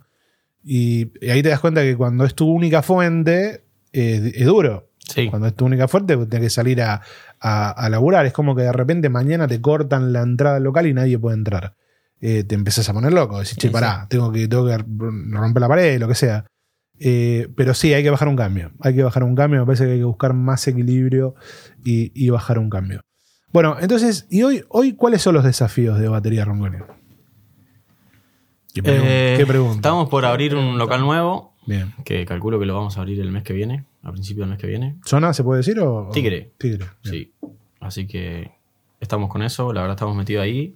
[0.64, 4.90] Y, y ahí te das cuenta que cuando es tu única fuente, eh, es duro.
[5.00, 5.28] Sí.
[5.30, 7.02] Cuando es tu única fuente, vos tenés que salir a,
[7.40, 8.26] a, a laburar.
[8.26, 11.38] Es como que de repente mañana te cortan la entrada al local y nadie puede
[11.38, 11.76] entrar.
[12.22, 13.40] Eh, te empezás a poner loco.
[13.40, 16.46] Decís, che, Sí, pará, tengo que, tengo que romper la pared, lo que sea.
[17.00, 18.72] Eh, pero sí, hay que bajar un cambio.
[18.82, 19.62] Hay que bajar un cambio.
[19.62, 21.34] Me parece que hay que buscar más equilibrio
[21.84, 23.02] y, y bajar un cambio.
[23.52, 26.78] Bueno, entonces, ¿y hoy, hoy cuáles son los desafíos de batería Rongoni?
[28.82, 29.76] ¿Qué, pregun- Eh, qué pregunta?
[29.76, 31.94] Estamos por abrir un local nuevo, Bien.
[32.06, 34.60] que calculo que lo vamos a abrir el mes que viene, a principio del mes
[34.60, 34.98] que viene.
[35.06, 35.80] ¿Zona se puede decir?
[35.80, 36.54] O, Tigre.
[36.58, 36.86] Tigre.
[37.04, 37.14] bien.
[37.14, 37.34] Sí.
[37.80, 38.52] Así que
[39.00, 40.76] estamos con eso, la verdad estamos metidos ahí.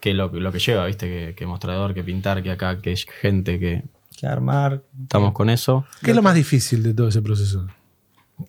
[0.00, 3.06] Que lo, lo que lleva, viste, que, que mostrador, que pintar, que acá, que es
[3.20, 3.84] gente, que
[4.18, 4.82] Que armar.
[5.02, 5.84] estamos con eso.
[6.02, 7.68] ¿Qué es lo más difícil de todo ese proceso?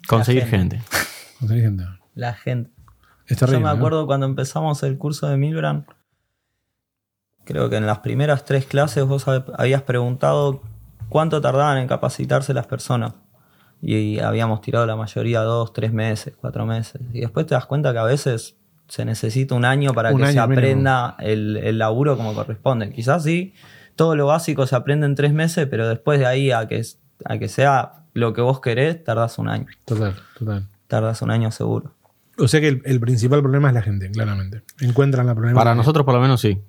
[0.08, 0.80] Conseguir gente.
[0.80, 0.98] gente.
[1.40, 1.84] Conseguir gente.
[2.16, 2.72] La gente.
[3.28, 3.78] Es terrible, Yo me ¿no?
[3.78, 5.86] acuerdo cuando empezamos el curso de Milbrand,
[7.46, 10.62] creo que en las primeras tres clases vos hab- habías preguntado
[11.10, 13.14] cuánto tardaban en capacitarse las personas.
[13.82, 17.02] Y habíamos tirado la mayoría dos, tres meses, cuatro meses.
[17.12, 18.56] Y después te das cuenta que a veces
[18.88, 22.92] se necesita un año para Un que se año aprenda el, el laburo como corresponde.
[22.92, 23.54] Quizás sí,
[23.98, 26.82] todo lo básico se aprende en tres meses, pero después de ahí a que,
[27.26, 29.66] a que sea lo que vos querés, tardás un año.
[29.86, 30.68] Total, total.
[30.88, 31.92] Tardás un año seguro.
[32.38, 34.64] O sea que el, el principal problema es la gente, claramente.
[34.80, 35.60] Encuentran la problemática.
[35.64, 36.60] Para nosotros por lo menos sí.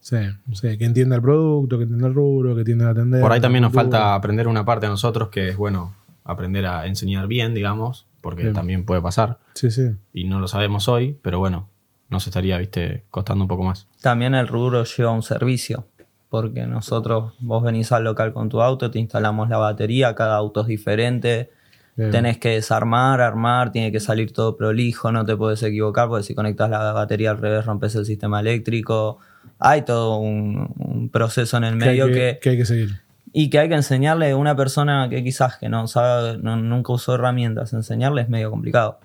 [0.00, 0.16] Sí,
[0.52, 3.20] sí, que entienda el producto, que entienda el rubro, que entienda atender.
[3.20, 6.66] Por ahí también nos la falta aprender una parte a nosotros que es, bueno, aprender
[6.66, 8.54] a enseñar bien, digamos, porque Bien.
[8.54, 9.38] también puede pasar.
[9.54, 9.90] Sí, sí.
[10.12, 11.68] Y no lo sabemos hoy, pero bueno,
[12.10, 13.86] nos estaría, viste, costando un poco más.
[14.00, 15.86] También el rubro lleva un servicio,
[16.28, 20.62] porque nosotros, vos venís al local con tu auto, te instalamos la batería, cada auto
[20.62, 21.50] es diferente,
[21.96, 22.10] Bien.
[22.10, 26.34] tenés que desarmar, armar, tiene que salir todo prolijo, no te puedes equivocar, porque si
[26.34, 29.18] conectas la batería al revés rompes el sistema eléctrico.
[29.58, 33.00] Hay todo un, un proceso en el medio que, que, que hay que seguir.
[33.32, 36.92] y que hay que enseñarle a una persona que quizás que no sabe, no- nunca
[36.92, 39.00] usó herramientas, enseñarle es medio complicado.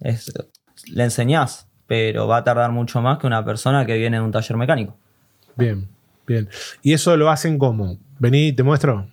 [0.00, 0.32] Es,
[0.92, 4.30] le enseñás, pero va a tardar mucho más que una persona que viene de un
[4.32, 4.96] taller mecánico.
[5.56, 5.88] Bien,
[6.26, 6.48] bien.
[6.82, 7.96] ¿Y eso lo hacen como?
[8.18, 9.08] Vení, te muestro.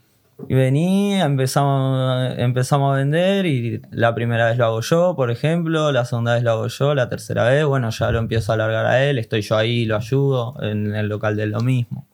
[0.49, 5.91] Y vení, empezamos, empezamos a vender y la primera vez lo hago yo, por ejemplo,
[5.91, 8.85] la segunda vez lo hago yo, la tercera vez, bueno, ya lo empiezo a alargar
[8.85, 12.05] a él, estoy yo ahí, lo ayudo, en el local de él lo mismo.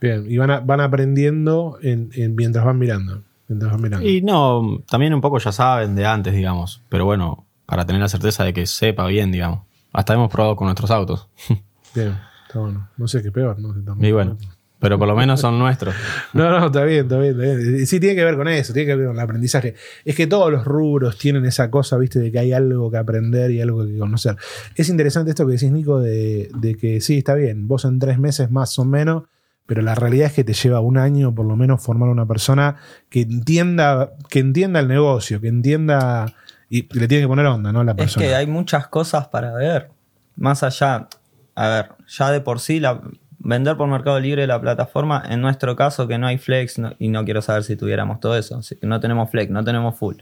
[0.00, 0.24] Bien.
[0.30, 3.22] Y van, a- van aprendiendo en, en- mientras van mirando.
[3.48, 4.06] Mientras van mirando.
[4.06, 6.82] Y no, también un poco ya saben de antes, digamos.
[6.90, 9.60] Pero bueno, para tener la certeza de que sepa bien, digamos.
[9.92, 11.28] Hasta hemos probado con nuestros autos.
[11.94, 12.88] Bien, está bueno.
[12.98, 13.72] No sé qué peor, ¿no?
[13.72, 14.36] Tampoco- y bueno,
[14.84, 15.94] pero por lo menos son nuestros.
[16.34, 17.86] No, no, está bien, está bien, está bien.
[17.86, 19.74] Sí, tiene que ver con eso, tiene que ver con el aprendizaje.
[20.04, 23.50] Es que todos los rubros tienen esa cosa, viste, de que hay algo que aprender
[23.50, 24.36] y algo que conocer.
[24.76, 28.18] Es interesante esto que decís, Nico, de, de que sí, está bien, vos en tres
[28.18, 29.22] meses más o menos,
[29.66, 32.76] pero la realidad es que te lleva un año por lo menos formar una persona
[33.08, 36.34] que entienda, que entienda el negocio, que entienda
[36.68, 37.82] y le tiene que poner onda, ¿no?
[37.84, 38.26] La Es persona.
[38.26, 39.88] que hay muchas cosas para ver.
[40.36, 41.08] Más allá,
[41.54, 43.00] a ver, ya de por sí, la,
[43.44, 47.08] vender por Mercado Libre la plataforma, en nuestro caso que no hay flex, no- y
[47.08, 50.16] no quiero saber si tuviéramos todo eso, si no tenemos flex, no tenemos full.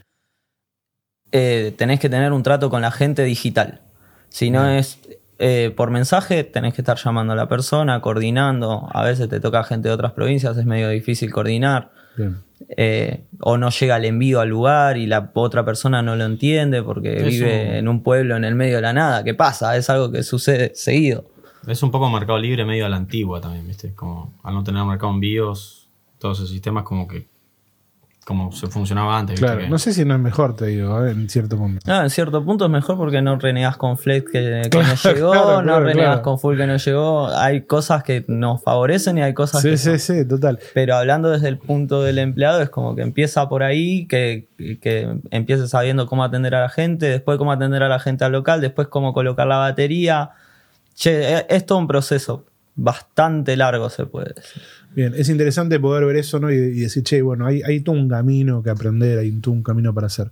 [1.32, 3.80] Eh, tenés que tener un trato con la gente digital.
[4.28, 4.98] Si no es
[5.38, 8.88] eh, por mensaje tenés que estar llamando a la persona, coordinando.
[8.92, 11.90] A veces te toca gente de otras provincias, es medio difícil coordinar.
[12.16, 12.36] Bien.
[12.76, 16.82] Eh, o no llega el envío al lugar y la otra persona no lo entiende
[16.82, 19.24] porque Eso- vive en un pueblo en el medio de la nada.
[19.24, 19.76] ¿Qué pasa?
[19.76, 21.24] Es algo que sucede seguido.
[21.66, 23.94] Es un poco mercado libre medio a la antigua también, ¿viste?
[23.94, 27.30] Como al no tener mercado envíos, todos esos sistemas como que
[28.24, 29.46] como se funcionaba antes, ¿viste?
[29.46, 31.10] Claro, Que- no sé si no es mejor, te digo, ¿eh?
[31.10, 31.80] en cierto punto.
[31.92, 34.94] Ah, en cierto punto es mejor porque no renegas con Flex que, que Claro, no
[35.12, 36.22] llegó, claro, no claro, renegas claro.
[36.22, 37.26] con Full que no llegó.
[37.36, 39.98] Hay cosas que nos favorecen y hay cosas Sí, que sí, no.
[39.98, 40.60] sí, total.
[40.72, 44.46] Pero hablando desde el punto del empleado, es como que empieza por ahí, que,
[44.80, 48.30] que empiece sabiendo cómo atender a la gente, después cómo atender a la gente al
[48.30, 50.30] local, después cómo colocar la batería.
[50.94, 54.62] Che, es- es todo un proceso bastante largo, se puede decir.
[54.94, 56.50] Bien, es interesante poder ver eso, ¿no?
[56.50, 59.92] Y, decir, che, bueno, hay, hay todo un camino que aprender, hay todo un camino
[59.94, 60.30] para hacer.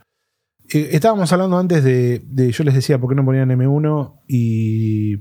[0.73, 4.21] Eh, estábamos hablando antes de, de- yo les decía, ¿por qué no ponían M1?
[4.29, 5.19] Y,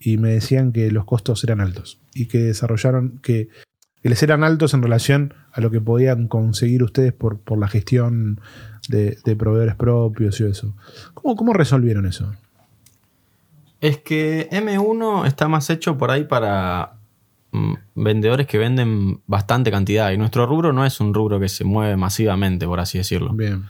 [0.00, 3.48] y me decían que los costos eran altos y que desarrollaron, que,
[4.02, 7.68] que les eran altos en relación a lo que podían conseguir ustedes por, por la
[7.68, 8.40] gestión
[8.88, 10.74] de, de proveedores propios y eso.
[11.14, 12.32] ¿Cómo, cómo resolvieron eso?
[13.80, 16.94] Es que M1 está más hecho por ahí para
[17.52, 20.10] mm, vendedores que venden bastante cantidad.
[20.12, 23.32] Y nuestro rubro no es un rubro que se mueve masivamente, por así decirlo.
[23.32, 23.64] Bien,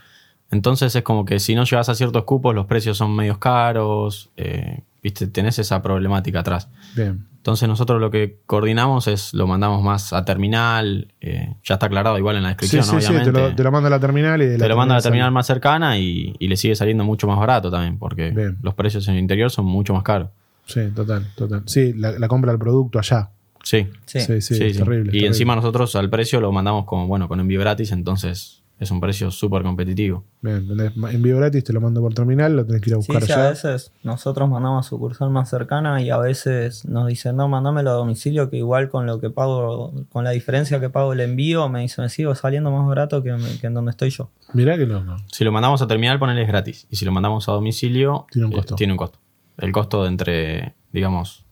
[0.51, 4.31] Entonces es como que si no llegas a ciertos cupos, los precios son medios caros.
[4.37, 6.69] eh, Viste, tenés esa problemática atrás.
[6.95, 7.27] bien.
[7.41, 11.09] Entonces nosotros lo que coordinamos es lo mandamos más a terminal.
[11.23, 13.33] eh, ya está aclarado igual en la descripción, sí, sí, obviamente.
[13.33, 15.03] te lo, te lo manda a la terminal y de Te lo manda a la
[15.03, 15.35] terminal sale.
[15.35, 18.59] más cercana y, y le sigue saliendo mucho más barato también, porque Bien.
[18.61, 20.29] los precios en el interior son mucho más caros.
[20.67, 21.63] Sí, total, total.
[21.65, 23.31] Sí, la, la compra del producto allá.
[23.63, 24.21] Sí, Sí.
[24.21, 24.79] Sí, sí, sí, es sí.
[24.79, 25.01] terrible.
[25.01, 25.27] Y terrible.
[25.29, 29.31] encima nosotros al precio lo mandamos con, bueno, con envío gratis, entonces es un precio
[29.31, 30.25] súper competitivo.
[30.41, 30.93] Bien, ¿entendés?
[31.13, 33.33] envío gratis, te lo mando por terminal, lo tenés que ir a Sí, buscar sí,
[33.33, 33.51] a allá.
[33.51, 37.93] veces nosotros mandamos a sucursal más cercana y a veces nos dicen, no, mandámelo a
[37.93, 41.81] domicilio, que igual con lo que pago, con la diferencia que pago el envío, me
[41.83, 44.31] dice, me sigo saliendo más barato que, que en donde estoy yo.
[44.55, 45.15] Mirá que loco.
[45.31, 46.87] Si lo mandamos a terminal, ponele es gratis.
[46.91, 48.75] Y si lo mandamos a domicilio, Tiene un eh, costo.
[48.77, 49.19] tiene un costo.
[49.59, 51.45] El costo de entre, digamos,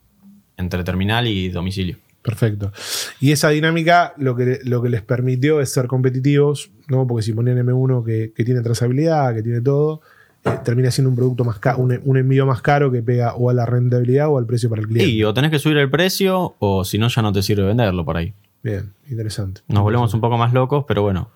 [0.57, 1.99] entre terminal y domicilio.
[2.29, 2.73] Perfecto.
[3.21, 7.07] Y esa dinámica lo que, lo que les permitió es ser competitivos, ¿no?
[7.07, 10.03] Porque si ponían M1 que, que tiene trazabilidad, que tiene todo,
[10.45, 13.49] eh, termina siendo un producto más caro, un, un envío más caro que pega o
[13.49, 15.11] a la rentabilidad o al precio para el cliente.
[15.11, 18.05] Y o tenés que subir el precio, o si no, ya no te sirve venderlo
[18.05, 18.35] por ahí.
[18.63, 19.63] Bien, interesante.
[19.69, 21.31] Nos volvemos un poco más locos, pero bueno.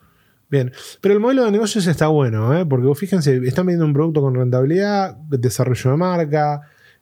[0.51, 2.67] Bien, pero el modelo de negocios está bueno, ¿eh?
[2.67, 6.61] porque vos fíjense, están vendiendo un producto con rentabilidad, desarrollo de marca,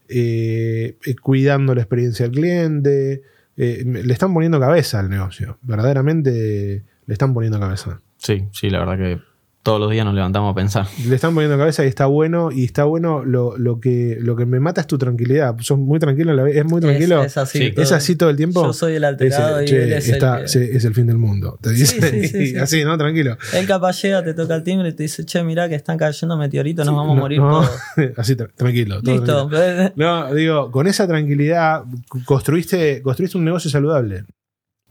[0.09, 3.22] eh, eh, cuidando la experiencia del cliente,
[3.62, 8.01] eh, le están poniendo cabeza al negocio, verdaderamente le están poniendo cabeza.
[8.16, 9.20] Sí, sí, la verdad que
[9.62, 10.87] todos los días nos levantamos a pensar.
[11.07, 14.46] Le están poniendo cabeza y está bueno, y está bueno, lo, lo que, lo que
[14.46, 17.59] me mata es tu tranquilidad, sos muy tranquilo, la es muy tranquilo, Es, es así.
[17.59, 17.73] Sí.
[17.73, 18.64] todo- ¿Es así todo el tiempo.
[18.64, 20.85] Yo soy el Te alterado dice, y "Che, él es está- el que- sí, es
[20.87, 21.59] el fin del mundo.
[21.61, 22.96] Te dice, sí, sí, así, ¿no?
[22.96, 23.37] Tranquilo.
[23.53, 26.37] Él capaz llega, te toca el timbre y te dice, che, mirá que están cayendo
[26.38, 27.70] meteoritos, nos Sí, vamos a morir no, todos.
[28.16, 29.03] Así, tra- tranquilo.
[29.03, 29.49] todo Listo.
[29.49, 29.92] tranquilo.
[29.96, 31.83] No, digo, con esa tranquilidad
[32.25, 34.25] construiste, construiste un negocio saludable.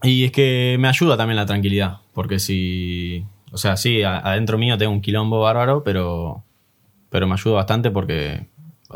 [0.03, 4.77] Y es que me ayuda también la tranquilidad, porque si, o sea, sí, adentro mío
[4.77, 6.43] tengo un quilombo bárbaro, pero,
[7.09, 8.47] pero me ayuda bastante porque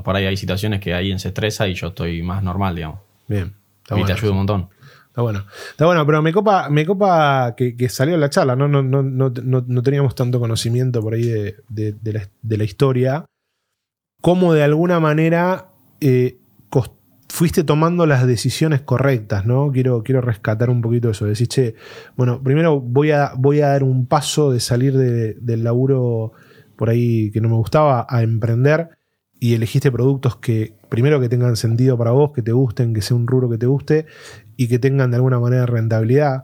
[0.04, 3.00] por ahí hay situaciones que alguien se estresa y yo estoy más normal, digamos.
[3.28, 3.54] Bien.
[3.84, 4.06] Está y bueno.
[4.08, 4.70] te ayuda un montón.
[5.08, 5.46] Está bueno.
[5.72, 8.68] Está bueno, pero me copa, me copa que, que salió la charla, ¿no?
[8.68, 12.64] No, no, no, no- teníamos tanto conocimiento por ahí de, de- de la, de la
[12.64, 13.26] historia.
[14.22, 15.68] Cómo de alguna manera
[16.02, 16.38] eh,
[17.34, 19.72] fuiste tomando las decisiones correctas, ¿no?
[19.72, 21.26] Quiero, quiero rescatar un poquito eso.
[21.26, 21.74] Decir, che,
[22.16, 26.34] bueno, primero voy a, voy a dar un paso de salir de- del laburo
[26.76, 28.90] por ahí que no me gustaba a emprender
[29.40, 33.18] y elegiste productos que, primero, que tengan sentido para vos, que te gusten, que sea
[33.18, 34.06] un rubro que te guste
[34.56, 36.44] y que tengan de alguna manera rentabilidad.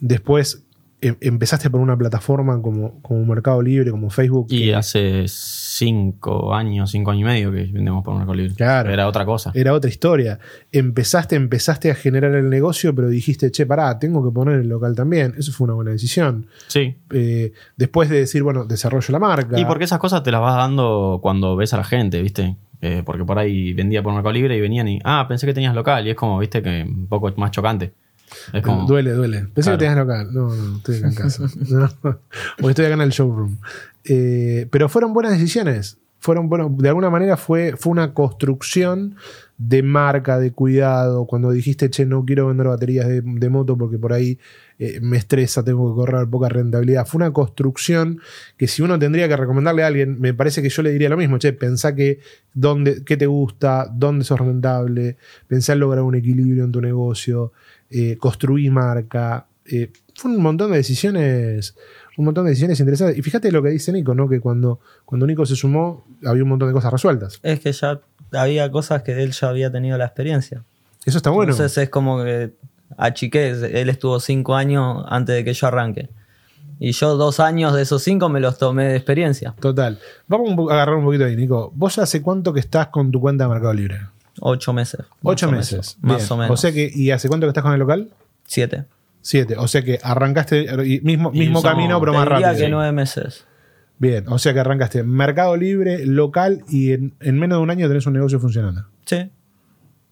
[0.00, 0.65] Después
[1.00, 4.46] empezaste por una plataforma como, como Mercado Libre, como Facebook.
[4.50, 8.54] Y que hace cinco años, cinco años y medio que vendemos por Mercado Libre.
[8.54, 8.90] Claro.
[8.90, 9.52] Era otra cosa.
[9.54, 10.38] era otra historia.
[10.72, 14.94] Empezaste, empezaste a generar el negocio, pero dijiste, che, pará, tengo que poner el local
[14.94, 15.34] también.
[15.36, 16.46] Eso fue una buena decisión.
[16.68, 16.96] Sí.
[17.12, 19.60] Eh, después de decir, bueno, desarrollo la marca.
[19.60, 22.56] Y porque esas cosas te las vas dando cuando ves a la gente, ¿viste?
[22.80, 25.74] Eh, porque por ahí vendía por Mercado Libre y venían y, ah, pensé que tenías
[25.74, 26.06] local.
[26.06, 26.62] Y es como, ¿viste?
[26.62, 27.92] Que un poco más chocante.
[28.52, 29.46] Es como, Duele, duele.
[29.54, 29.78] Pensé Claro.
[29.78, 30.28] que tenías local.
[30.32, 31.44] No, no, estoy acá en casa.
[31.68, 33.58] No, porque estoy acá en el showroom.
[34.04, 35.98] Eh, pero fueron buenas decisiones.
[36.18, 39.14] fueron, bueno, de alguna manera fue, fue una construcción
[39.58, 41.24] de marca, de cuidado.
[41.26, 44.38] Cuando dijiste, che, no quiero vender baterías de, de moto porque por ahí
[44.80, 47.06] eh, me estresa, tengo que correr poca rentabilidad.
[47.06, 48.20] Fue una construcción
[48.56, 51.16] que si uno tendría que recomendarle a alguien, me parece que yo le diría lo
[51.16, 52.18] mismo, che, pensá que
[52.54, 57.52] dónde, qué te gusta, dónde sos rentable, pensá en lograr un equilibrio en tu negocio,
[57.90, 59.46] eh, construir marca.
[59.64, 61.74] Eh, fue un montón de decisiones,
[62.16, 63.18] un montón de decisiones interesantes.
[63.18, 64.28] Y fíjate lo que dice Nico, ¿no?
[64.28, 67.40] Que cuando, cuando Nico se sumó, había un montón de cosas resueltas.
[67.42, 68.00] Es que ya
[68.32, 70.64] había cosas que él ya había tenido la experiencia.
[71.04, 71.52] Eso está bueno.
[71.52, 72.52] Entonces es como que
[72.96, 76.08] achiqué, él estuvo cinco años antes de que yo arranque.
[76.78, 79.54] Y yo dos años de esos cinco me los tomé de experiencia.
[79.60, 79.98] Total.
[80.28, 81.72] Vamos a agarrar un poquito ahí, Nico.
[81.74, 84.00] ¿Vos hace cuánto que estás con tu cuenta de Mercado Libre?
[84.40, 85.00] Ocho meses.
[85.22, 85.96] Ocho meses.
[86.00, 86.32] Más Bien.
[86.32, 86.50] o menos.
[86.52, 88.10] O sea que, ¿y hace cuánto que estás con el local?
[88.44, 88.84] Siete.
[89.22, 89.56] Siete.
[89.56, 92.54] O sea que arrancaste mismo, mismo camino, pero más rápido.
[92.56, 93.44] que nueve meses.
[93.98, 94.24] Bien.
[94.28, 98.06] O sea que arrancaste Mercado Libre, local y en, en menos de un año tenés
[98.06, 98.84] un negocio funcionando.
[99.04, 99.30] Sí.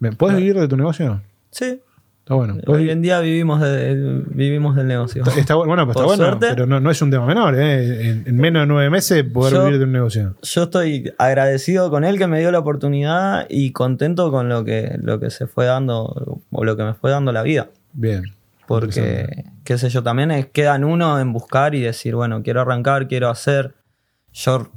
[0.00, 0.16] Bien.
[0.16, 1.22] ¿Puedes vivir de tu negocio?
[1.50, 1.80] Sí.
[2.24, 2.54] Está bueno.
[2.64, 5.22] ¿Podés Hoy en día vivimos, de- vivimos del negocio.
[5.36, 6.46] Está bu- bueno, pues está Por bueno, suerte.
[6.54, 8.08] pero no, no es un tema menor, ¿eh?
[8.08, 10.34] En, en menos de nueve meses poder Yo- vivir de un negocio.
[10.40, 14.96] Yo estoy agradecido con él que me dio la oportunidad y contento con lo que,
[15.02, 17.68] lo que se fue dando o lo que me fue dando la vida.
[17.92, 18.22] Bien.
[18.66, 22.62] Porque, qué sé yo, también es, queda en uno en buscar y decir, bueno, quiero
[22.62, 23.74] arrancar, quiero hacer.
[24.32, 24.70] Yo,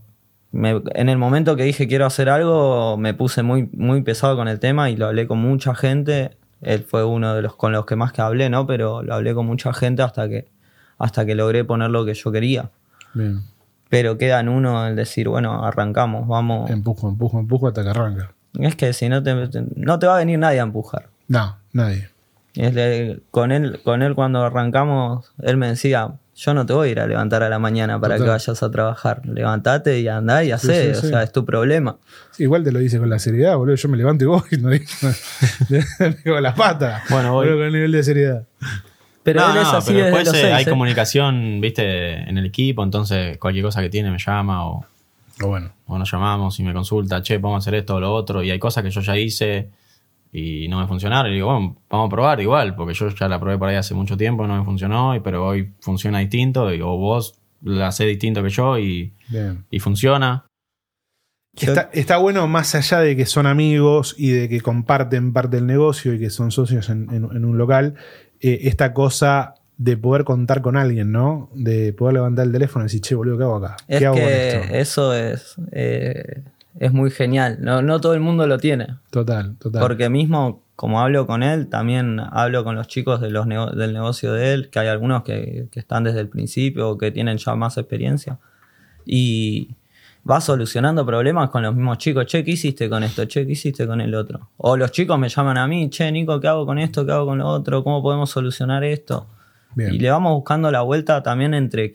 [0.52, 4.50] me- en el momento que dije quiero hacer algo, me puse muy, muy pesado con
[4.50, 6.32] el tema y lo hablé con mucha gente.
[6.62, 8.66] Él fue uno de los con los que más que hablé, ¿no?
[8.68, 10.48] Pero lo hablé con mucha gente hasta que,
[10.98, 12.70] hasta que logré poner lo que yo quería.
[13.14, 13.42] Bien.
[13.90, 16.70] Pero queda en uno el decir, bueno, arrancamos, vamos.
[16.70, 18.32] Empujo, empujo, empujo hasta que arranca.
[18.60, 21.08] Es que si no te, te- no te va a venir nadie a empujar.
[21.28, 22.10] No, nadie.
[22.56, 26.90] Es de- con, él, con él cuando arrancamos, él me decía, yo no te voy
[26.90, 28.28] a ir a levantar a la mañana para Total.
[28.28, 29.22] que vayas a trabajar.
[29.26, 30.94] Levantate y andá y hacé.
[30.94, 31.08] sí, sí.
[31.08, 31.98] O sea, es tu problema.
[32.30, 33.76] Sí, igual te lo dice con la seriedad, boludo.
[33.76, 34.86] Yo me levanto y voy, no digo
[36.26, 37.04] con las patas.
[37.10, 37.48] Bueno, voy.
[37.48, 38.44] Boludo, con el nivel de seriedad.
[39.24, 40.70] Pero No, él es no, así pero desde después los eh, seis, hay ¿eh?
[40.70, 44.86] comunicación, viste, en el equipo, entonces cualquier cosa que tiene me llama o,
[45.42, 45.72] O bueno.
[45.88, 48.52] o nos llamamos y me consulta, che, vamos a hacer esto o lo otro, y
[48.52, 49.70] hay cosas que yo ya hice
[50.32, 53.40] y no me funcionaron, y digo, bueno, vamos a probar igual, porque yo ya la
[53.40, 56.98] probé por ahí hace mucho tiempo, no me funcionó, pero hoy funciona distinto, y, o
[56.98, 59.14] vos la hacés distinto que yo y,
[59.72, 60.46] y funciona.
[61.72, 65.66] Está, está bueno más allá de que son amigos y de que comparten parte del
[65.66, 67.96] negocio y que son socios en, en- en un local,
[68.40, 71.50] eh, esta cosa de poder contar con alguien, ¿no?
[71.56, 73.76] De poder levantar el teléfono y decir, che, boludo, ¿qué hago acá?
[73.88, 74.74] ¿Qué Es hago con que esto?
[74.76, 76.44] eso es, eh,
[76.80, 77.58] es muy genial.
[77.62, 78.88] No, no todo el mundo lo tiene.
[79.12, 79.82] Total, total.
[79.82, 83.94] Porque mismo, como hablo con él, también hablo con los chicos de los nego- del
[83.94, 87.38] negocio de él, que hay algunos que, que están desde el principio o que tienen
[87.38, 88.40] ya más experiencia.
[89.06, 89.76] Y
[90.30, 92.26] va solucionando problemas con los mismos chicos.
[92.26, 93.26] Che, ¿qué hiciste con esto?
[93.26, 94.50] Che, ¿qué hiciste con el otro?
[94.58, 97.06] O los chicos me llaman a mí, che, Nico, ¿qué hago con esto?
[97.06, 97.84] ¿Qué hago con lo otro?
[97.84, 99.28] ¿Cómo podemos solucionar esto?
[99.78, 99.94] Bien.
[99.94, 101.92] Y le vamos buscando la vuelta también entre,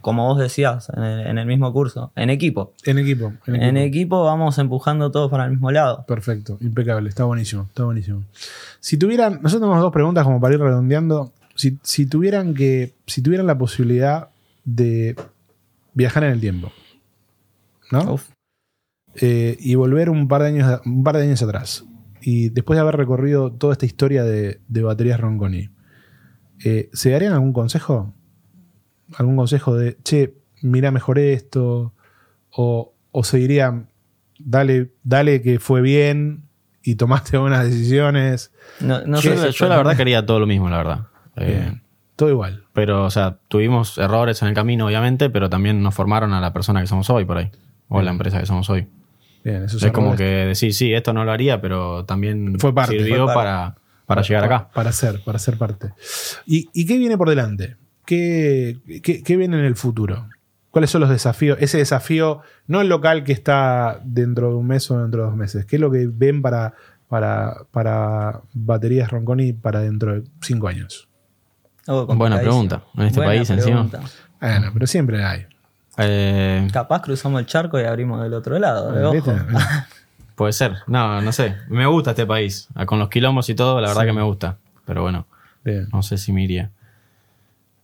[0.00, 2.72] como vos decías, en el, en el mismo curso, en equipo.
[2.86, 3.34] En equipo.
[3.46, 3.68] En equipo.
[3.68, 6.06] En equipo vamos empujando todos para el mismo lado.
[6.06, 8.24] Perfecto, impecable, está buenísimo, está buenísimo.
[8.80, 11.30] Si tuvieran, nosotros tenemos dos preguntas como para ir redondeando.
[11.54, 14.30] Si, si tuvieran que, si tuvieran la posibilidad
[14.64, 15.14] de
[15.92, 16.72] viajar en el tiempo,
[17.92, 18.14] ¿no?
[18.14, 18.30] Uf.
[19.16, 21.84] Eh, y volver un par de años, un par de años atrás.
[22.22, 25.68] Y después de haber recorrido toda esta historia de, de baterías Ronconi,
[26.64, 28.12] eh, ¿se darían algún consejo?
[29.16, 31.92] ¿Algún consejo de, che, mira mejor esto?
[32.50, 33.88] O, o se dirían,
[34.38, 36.42] dale, dale que fue bien
[36.82, 38.52] y tomaste buenas decisiones.
[38.80, 41.00] No, no yo, yo la verdad quería todo lo mismo, la verdad.
[41.36, 41.82] Eh, Bien.
[42.16, 42.64] Todo igual.
[42.72, 46.52] pero, o sea, tuvimos errores en el camino, obviamente, pero también nos formaron a la
[46.52, 47.52] persona que somos hoy por ahí.
[47.88, 48.88] O la empresa que somos hoy.
[49.44, 52.98] Bien, eso Es como que decir, sí, esto no lo haría, pero también Fue parte,
[52.98, 53.36] sirvió fue parte.
[53.36, 53.74] para,
[54.08, 54.70] para llegar acá.
[54.72, 55.92] Para ser, para ser parte.
[56.46, 57.76] ¿Y, y qué viene por delante?
[58.06, 60.30] ¿Qué, qué, qué viene en el futuro?
[60.70, 61.58] ¿Cuáles son los desafíos?
[61.60, 65.36] Ese desafío, no el local que está dentro de un mes o dentro de dos
[65.36, 65.66] meses.
[65.66, 66.72] ¿Qué es lo que ven para,
[67.06, 71.06] para, para baterías Ronconi para dentro de cinco años?
[71.86, 72.84] Oh, Buena pregunta.
[72.94, 73.90] En este Buena país, encima.
[74.40, 75.46] Bueno, pero siempre hay.
[75.98, 79.12] Eh, Capaz cruzamos el charco y abrimos del otro lado.
[80.38, 80.76] puede ser.
[80.86, 81.56] No, no sé.
[81.68, 82.68] Me gusta este país.
[82.74, 84.56] Ah, Con los quilombos y todo, la verdad que me gusta.
[84.86, 85.26] Pero bueno,
[85.64, 85.86] Bien.
[85.92, 86.70] no sé si me iría.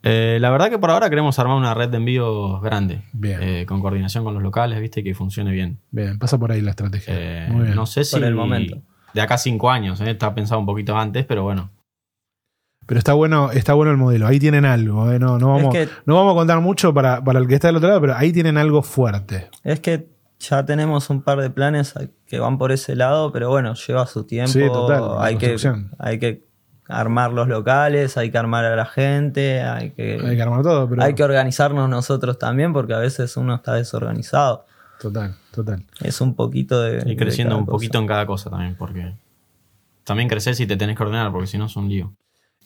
[0.03, 3.03] Eh, la verdad que por ahora queremos armar una red de envíos grande.
[3.13, 3.39] Bien.
[3.43, 5.79] Eh, con coordinación con los locales, viste, que funcione bien.
[5.91, 7.13] Bien, pasa por ahí la estrategia.
[7.17, 7.75] Eh, Muy bien.
[7.75, 8.17] no sé si.
[8.17, 8.79] Por el momento.
[9.15, 11.71] De acá a cinco años, eh, está pensado un poquito antes, pero bueno.
[12.87, 14.27] Pero está bueno, está bueno el modelo.
[14.27, 15.11] Ahí tienen algo.
[15.11, 15.19] eh.
[15.19, 17.69] No, no, vamos, Es que- no vamos a contar mucho para, para el que está
[17.69, 19.49] del otro lado, pero ahí tienen algo fuerte.
[19.63, 20.07] Es que
[20.49, 21.95] ya tenemos un par de planes
[22.27, 24.53] que van por ese lado, pero bueno, lleva su tiempo.
[24.53, 25.57] Sí, total, hay, que,
[25.99, 26.45] hay que
[26.89, 30.89] armar los locales, hay que armar a la gente, hay que, Hay que armar todo,
[30.89, 31.03] pero.
[31.03, 34.67] hay que organizarnos nosotros también, porque a veces uno está desorganizado.
[35.01, 35.85] Total, total.
[36.01, 37.03] Es un poquito de.
[37.11, 37.73] Y creciendo de cada un cosa.
[37.73, 39.15] poquito en cada cosa también, porque
[40.05, 42.13] también creces y te tenés que ordenar, porque si no es un lío.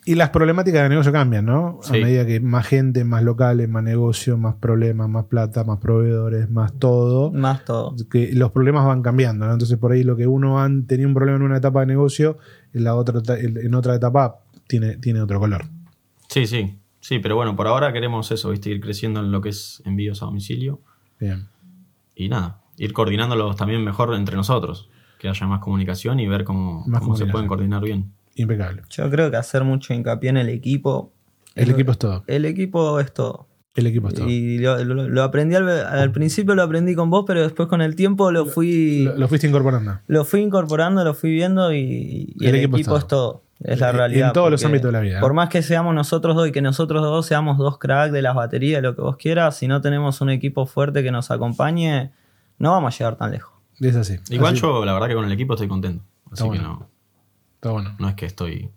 [0.08, 1.80] Y las problemáticas de negocio cambian, ¿no?
[1.86, 6.48] A medida que más gente, más locales, más negocio, más problemas, más plata, más proveedores,
[6.48, 7.30] más todo.
[7.30, 7.94] Más todo.
[8.10, 9.52] que los problemas van cambiando, ¿no?
[9.52, 12.38] Entonces por ahí lo que uno han tenido un problema en una etapa de negocio,
[12.72, 15.66] en la otra en otra etapa tiene, tiene otro color.
[16.30, 16.78] Sí, sí.
[17.00, 18.70] Sí, pero bueno, por ahora queremos eso, ¿viste?
[18.70, 20.80] Ir creciendo en lo que es envíos a domicilio.
[21.20, 21.48] Bien.
[22.16, 24.88] Y nada, ir coordinándolos también mejor entre nosotros.
[25.18, 28.14] Que haya más comunicación y ver cómo, Más cómo se pueden coordinar bien.
[28.38, 28.82] Impecable.
[28.90, 31.12] Yo creo que hacer mucho hincapié en el equipo.
[31.54, 32.24] El equipo es todo.
[32.26, 33.46] El equipo es todo.
[33.74, 34.28] El equipo es todo.
[34.28, 37.80] Y lo, lo- lo aprendí al, al principio, lo aprendí con vos, pero después con
[37.82, 39.98] el tiempo lo fui, Lo, lo fuiste incorporando.
[40.06, 43.42] lo fui incorporando, lo fui viendo y, y El el, equipo equipo, es es todo.
[43.60, 44.28] Es la realidad.
[44.28, 45.20] en todos los ámbitos de la vida, ¿eh?
[45.20, 48.34] Por más que seamos nosotros dos y que nosotros dos seamos dos cracks de las
[48.36, 52.12] baterías, lo que vos quieras, si no tenemos un equipo fuerte que nos acompañe,
[52.58, 53.52] no vamos a llegar tan lejos.
[53.80, 54.16] Es así.
[54.30, 54.62] Igual Así.
[54.62, 56.04] yo, la verdad que con el equipo estoy contento.
[56.26, 56.62] Así Está que bueno.
[56.80, 56.88] no,
[57.58, 57.96] Está bueno.
[57.98, 58.70] no es que estoy...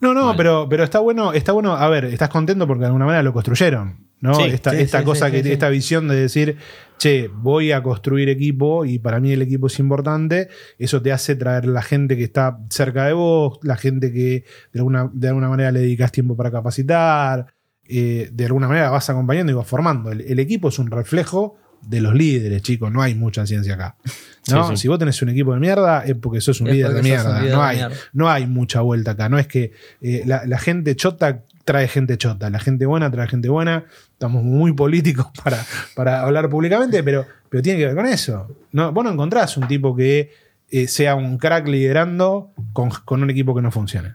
[0.00, 3.04] No, no, pero, pero está bueno, está bueno, a ver, estás contento porque de alguna
[3.04, 4.34] manera lo construyeron, ¿no?
[4.34, 5.52] Sí, esta sí, esta sí, cosa sí, que sí, sí.
[5.52, 6.56] esta visión de decir,
[6.98, 10.48] che, voy a construir equipo y para mí el equipo es importante,
[10.78, 14.78] eso te hace traer la gente que está cerca de vos, la gente que de
[14.78, 17.46] alguna, de alguna manera le dedicas tiempo para capacitar,
[17.88, 20.12] eh, de alguna manera vas acompañando y vas formando.
[20.12, 23.96] El, el equipo es un reflejo de los líderes, chicos, no hay mucha ciencia acá.
[24.50, 24.68] ¿no?
[24.68, 24.82] Sí, sí.
[24.82, 27.40] Si vos tenés un equipo de mierda, es porque sos un Es líder de mierda.
[27.40, 27.96] líder No de hay, mierda.
[28.12, 29.28] no hay mucha vuelta acá.
[29.28, 33.28] No es que eh, la, la gente chota trae gente chota, la gente buena trae
[33.28, 33.84] gente buena.
[34.12, 35.64] Estamos muy políticos para,
[35.94, 38.56] para hablar públicamente, pero, pero tiene que ver con eso.
[38.72, 40.32] No, vos no encontrás un tipo que
[40.70, 44.14] eh, sea un crack liderando con, con un equipo que no funcione.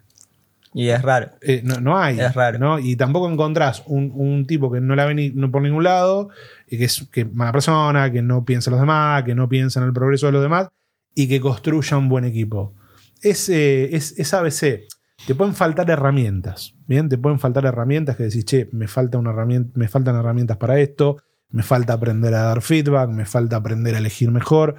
[0.73, 1.29] Y es raro.
[1.41, 2.19] Eh, no, no hay.
[2.19, 2.57] Es raro.
[2.59, 2.79] ¿no?
[2.79, 6.29] Y tampoco encontrás un, un tipo que no la ve ni- no por ningún lado,
[6.67, 9.79] y que es que mala persona, que no piensa en los demás, que no piensa
[9.79, 10.69] en el progreso de los demás,
[11.15, 12.73] y que construya un buen equipo.
[13.21, 14.87] Es, eh, es, es ABC.
[15.27, 16.75] Te pueden faltar herramientas.
[16.87, 20.57] Bien, te pueden faltar herramientas que decís, che, me, falta una herramienta, me faltan herramientas
[20.57, 21.17] para esto,
[21.49, 24.75] me falta aprender a dar feedback, me falta aprender a elegir mejor.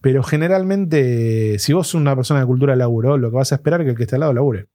[0.00, 3.56] Pero generalmente, si vos sos una persona de cultura de laburo, lo que vas a
[3.56, 4.66] esperar es que el que esté al lado labure.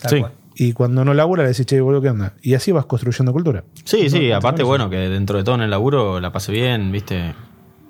[0.00, 0.20] Tal Sí.
[0.20, 0.32] cual.
[0.56, 2.34] Y cuando no labura, le decís, che, boludo, ¿qué onda?
[2.42, 3.64] Y así vas construyendo cultura.
[3.84, 6.32] Sí, No, sí, no, aparte, no, bueno, que dentro de todo en el laburo la
[6.32, 7.34] pasé bien, ¿viste?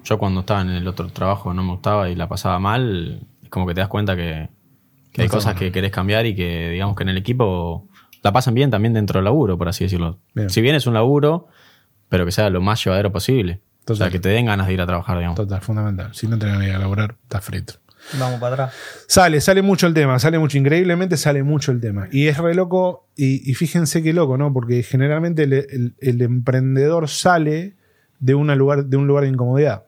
[0.05, 3.49] Yo cuando estaba en el otro trabajo no me gustaba y la pasaba mal, es
[3.49, 4.49] como que te das cuenta que,
[5.13, 7.89] que hay No cosas que querés cambiar y que, digamos, que en el equipo
[8.23, 10.19] la pasan bien también dentro del laburo, por así decirlo.
[10.35, 10.49] Bien.
[10.51, 11.49] Si bien es un laburo,
[12.09, 13.61] pero que sea lo más llevadero posible.
[13.89, 15.37] O sea, que te den ganas de ir a trabajar, digamos.
[15.37, 16.15] Total, fundamental.
[16.15, 17.75] Si no tenés ganas de ir a laburar, estás frito.
[18.19, 18.75] Vamos para atrás.
[19.07, 22.09] Sale, sale mucho el tema, sale mucho, increíblemente sale mucho el tema.
[22.11, 24.53] Y es re loco, y, y fíjense qué loco, ¿no?
[24.53, 27.77] Porque generalmente el, el- el emprendedor sale
[28.19, 29.85] de, una lugar, de un lugar de incomodidad.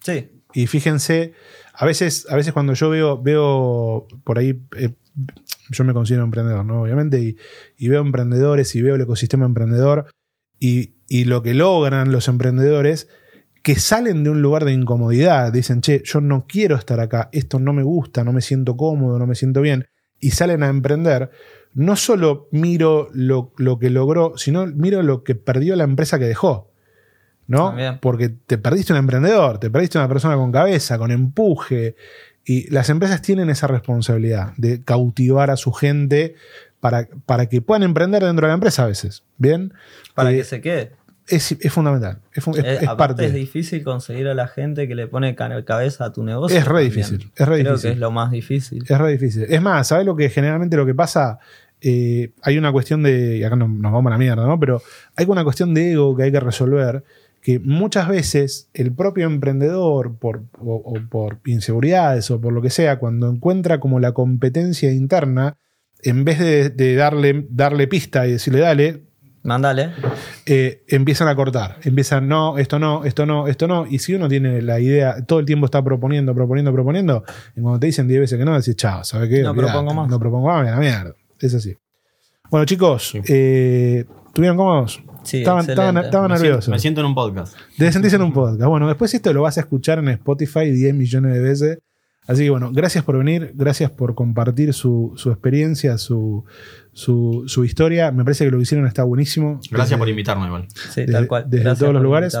[0.00, 0.28] Sí.
[0.54, 1.32] Y fíjense,
[1.72, 4.90] a veces, a veces cuando yo veo, veo por ahí, eh,
[5.70, 6.82] yo me considero emprendedor, ¿no?
[6.82, 7.36] Obviamente, y,
[7.78, 10.06] y veo emprendedores y veo el ecosistema emprendedor
[10.58, 13.08] y, y lo que logran los emprendedores
[13.62, 17.58] que salen de un lugar de incomodidad, dicen, che, yo no quiero estar acá, esto
[17.58, 19.88] no me gusta, no me siento cómodo, no me siento bien,
[20.18, 21.30] y salen a emprender,
[21.74, 26.26] no solo miro lo, lo que logró, sino miro lo que perdió la empresa que
[26.26, 26.72] dejó.
[27.46, 27.68] ¿no?
[27.68, 27.98] También.
[28.00, 31.96] Porque te perdiste un emprendedor, te perdiste una persona con cabeza, con empuje.
[32.44, 36.34] Y las empresas tienen esa responsabilidad de cautivar a su gente
[36.80, 39.24] para, para que puedan emprender dentro de la empresa a veces.
[39.38, 39.72] ¿Bien?
[40.14, 40.92] Para Eh, que se quede.
[41.28, 42.18] Es, es fundamental.
[42.32, 43.26] Es, es- Eh, es parte.
[43.26, 46.56] es difícil conseguir a la gente que le pone ca- cabeza a tu negocio.
[46.58, 46.90] Es re también.
[46.90, 47.90] difícil, es re Creo difícil.
[47.90, 48.84] que es lo más difícil.
[48.88, 49.46] Es re difícil.
[49.48, 51.38] Es más, ¿sabes lo que generalmente lo que pasa?
[51.80, 53.38] Eh, hay una cuestión de.
[53.38, 54.58] Y acá no- nos vamos a la mierda, ¿no?
[54.60, 54.80] Pero
[55.16, 57.02] hay una cuestión de ego que hay que resolver.
[57.42, 62.70] Que muchas veces el propio emprendedor, por, o, o por inseguridades o por lo que
[62.70, 65.56] sea, cuando encuentra como la competencia interna,
[66.02, 69.02] en vez de, de darle, darle pista y decirle dale,
[69.44, 69.90] Mándale.
[70.46, 71.78] eh, empiezan a cortar.
[71.82, 73.86] Empiezan, no, esto no, esto no, esto no.
[73.88, 77.24] Y si uno tiene la idea, todo el tiempo está proponiendo, proponiendo, proponiendo,
[77.56, 79.42] y cuando te dicen 10 veces que no, decís, chao, ¿sabes qué?
[79.42, 80.08] No propongo más.
[80.08, 81.14] No propongo más, la mierda.
[81.40, 81.76] Es así.
[82.50, 83.20] Bueno, chicos, Sí.
[83.28, 85.02] eh, ¿tuvieron cómodos?
[85.24, 86.68] Sí, estaban, estaban, Me siento, nerviosos.
[86.68, 87.56] me siento en un podcast.
[87.78, 88.62] Debe sentirse en un podcast.
[88.64, 91.78] Bueno, después esto lo vas a escuchar en Spotify 10 millones de veces.
[92.28, 96.44] Así que bueno, gracias por venir, gracias por compartir su, su experiencia, su,
[96.92, 98.12] su, su historia.
[98.12, 99.54] Me parece que lo que hicieron está buenísimo.
[99.70, 100.68] Gracias Desde- por invitarme, igual.
[100.68, 101.44] Sí, desde- tal cual.
[101.48, 102.38] desde Gracias todos los lugares.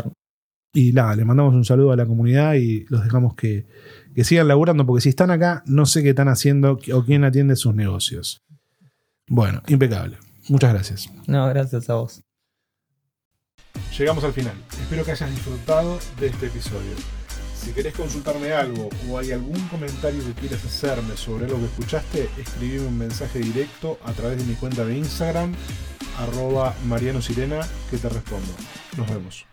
[0.74, 3.66] Y nada, le mandamos un saludo a la comunidad y los dejamos que,
[4.14, 7.56] que sigan laburando, porque si están acá, no sé qué están haciendo o quién atiende
[7.56, 8.40] sus negocios.
[9.28, 10.16] Bueno, impecable.
[10.48, 11.10] Muchas gracias.
[11.26, 12.22] No, gracias a vos.
[13.98, 14.54] Llegamos al final.
[14.80, 16.92] Espero que hayas disfrutado de este episodio.
[17.62, 22.28] Si querés consultarme algo o hay algún comentario que quieras hacerme sobre lo que escuchaste,
[22.36, 25.54] escribime un mensaje directo a través de mi cuenta de Instagram,
[26.18, 28.52] arroba Mariano Sirena, que te respondo.
[28.96, 29.51] Nos vemos.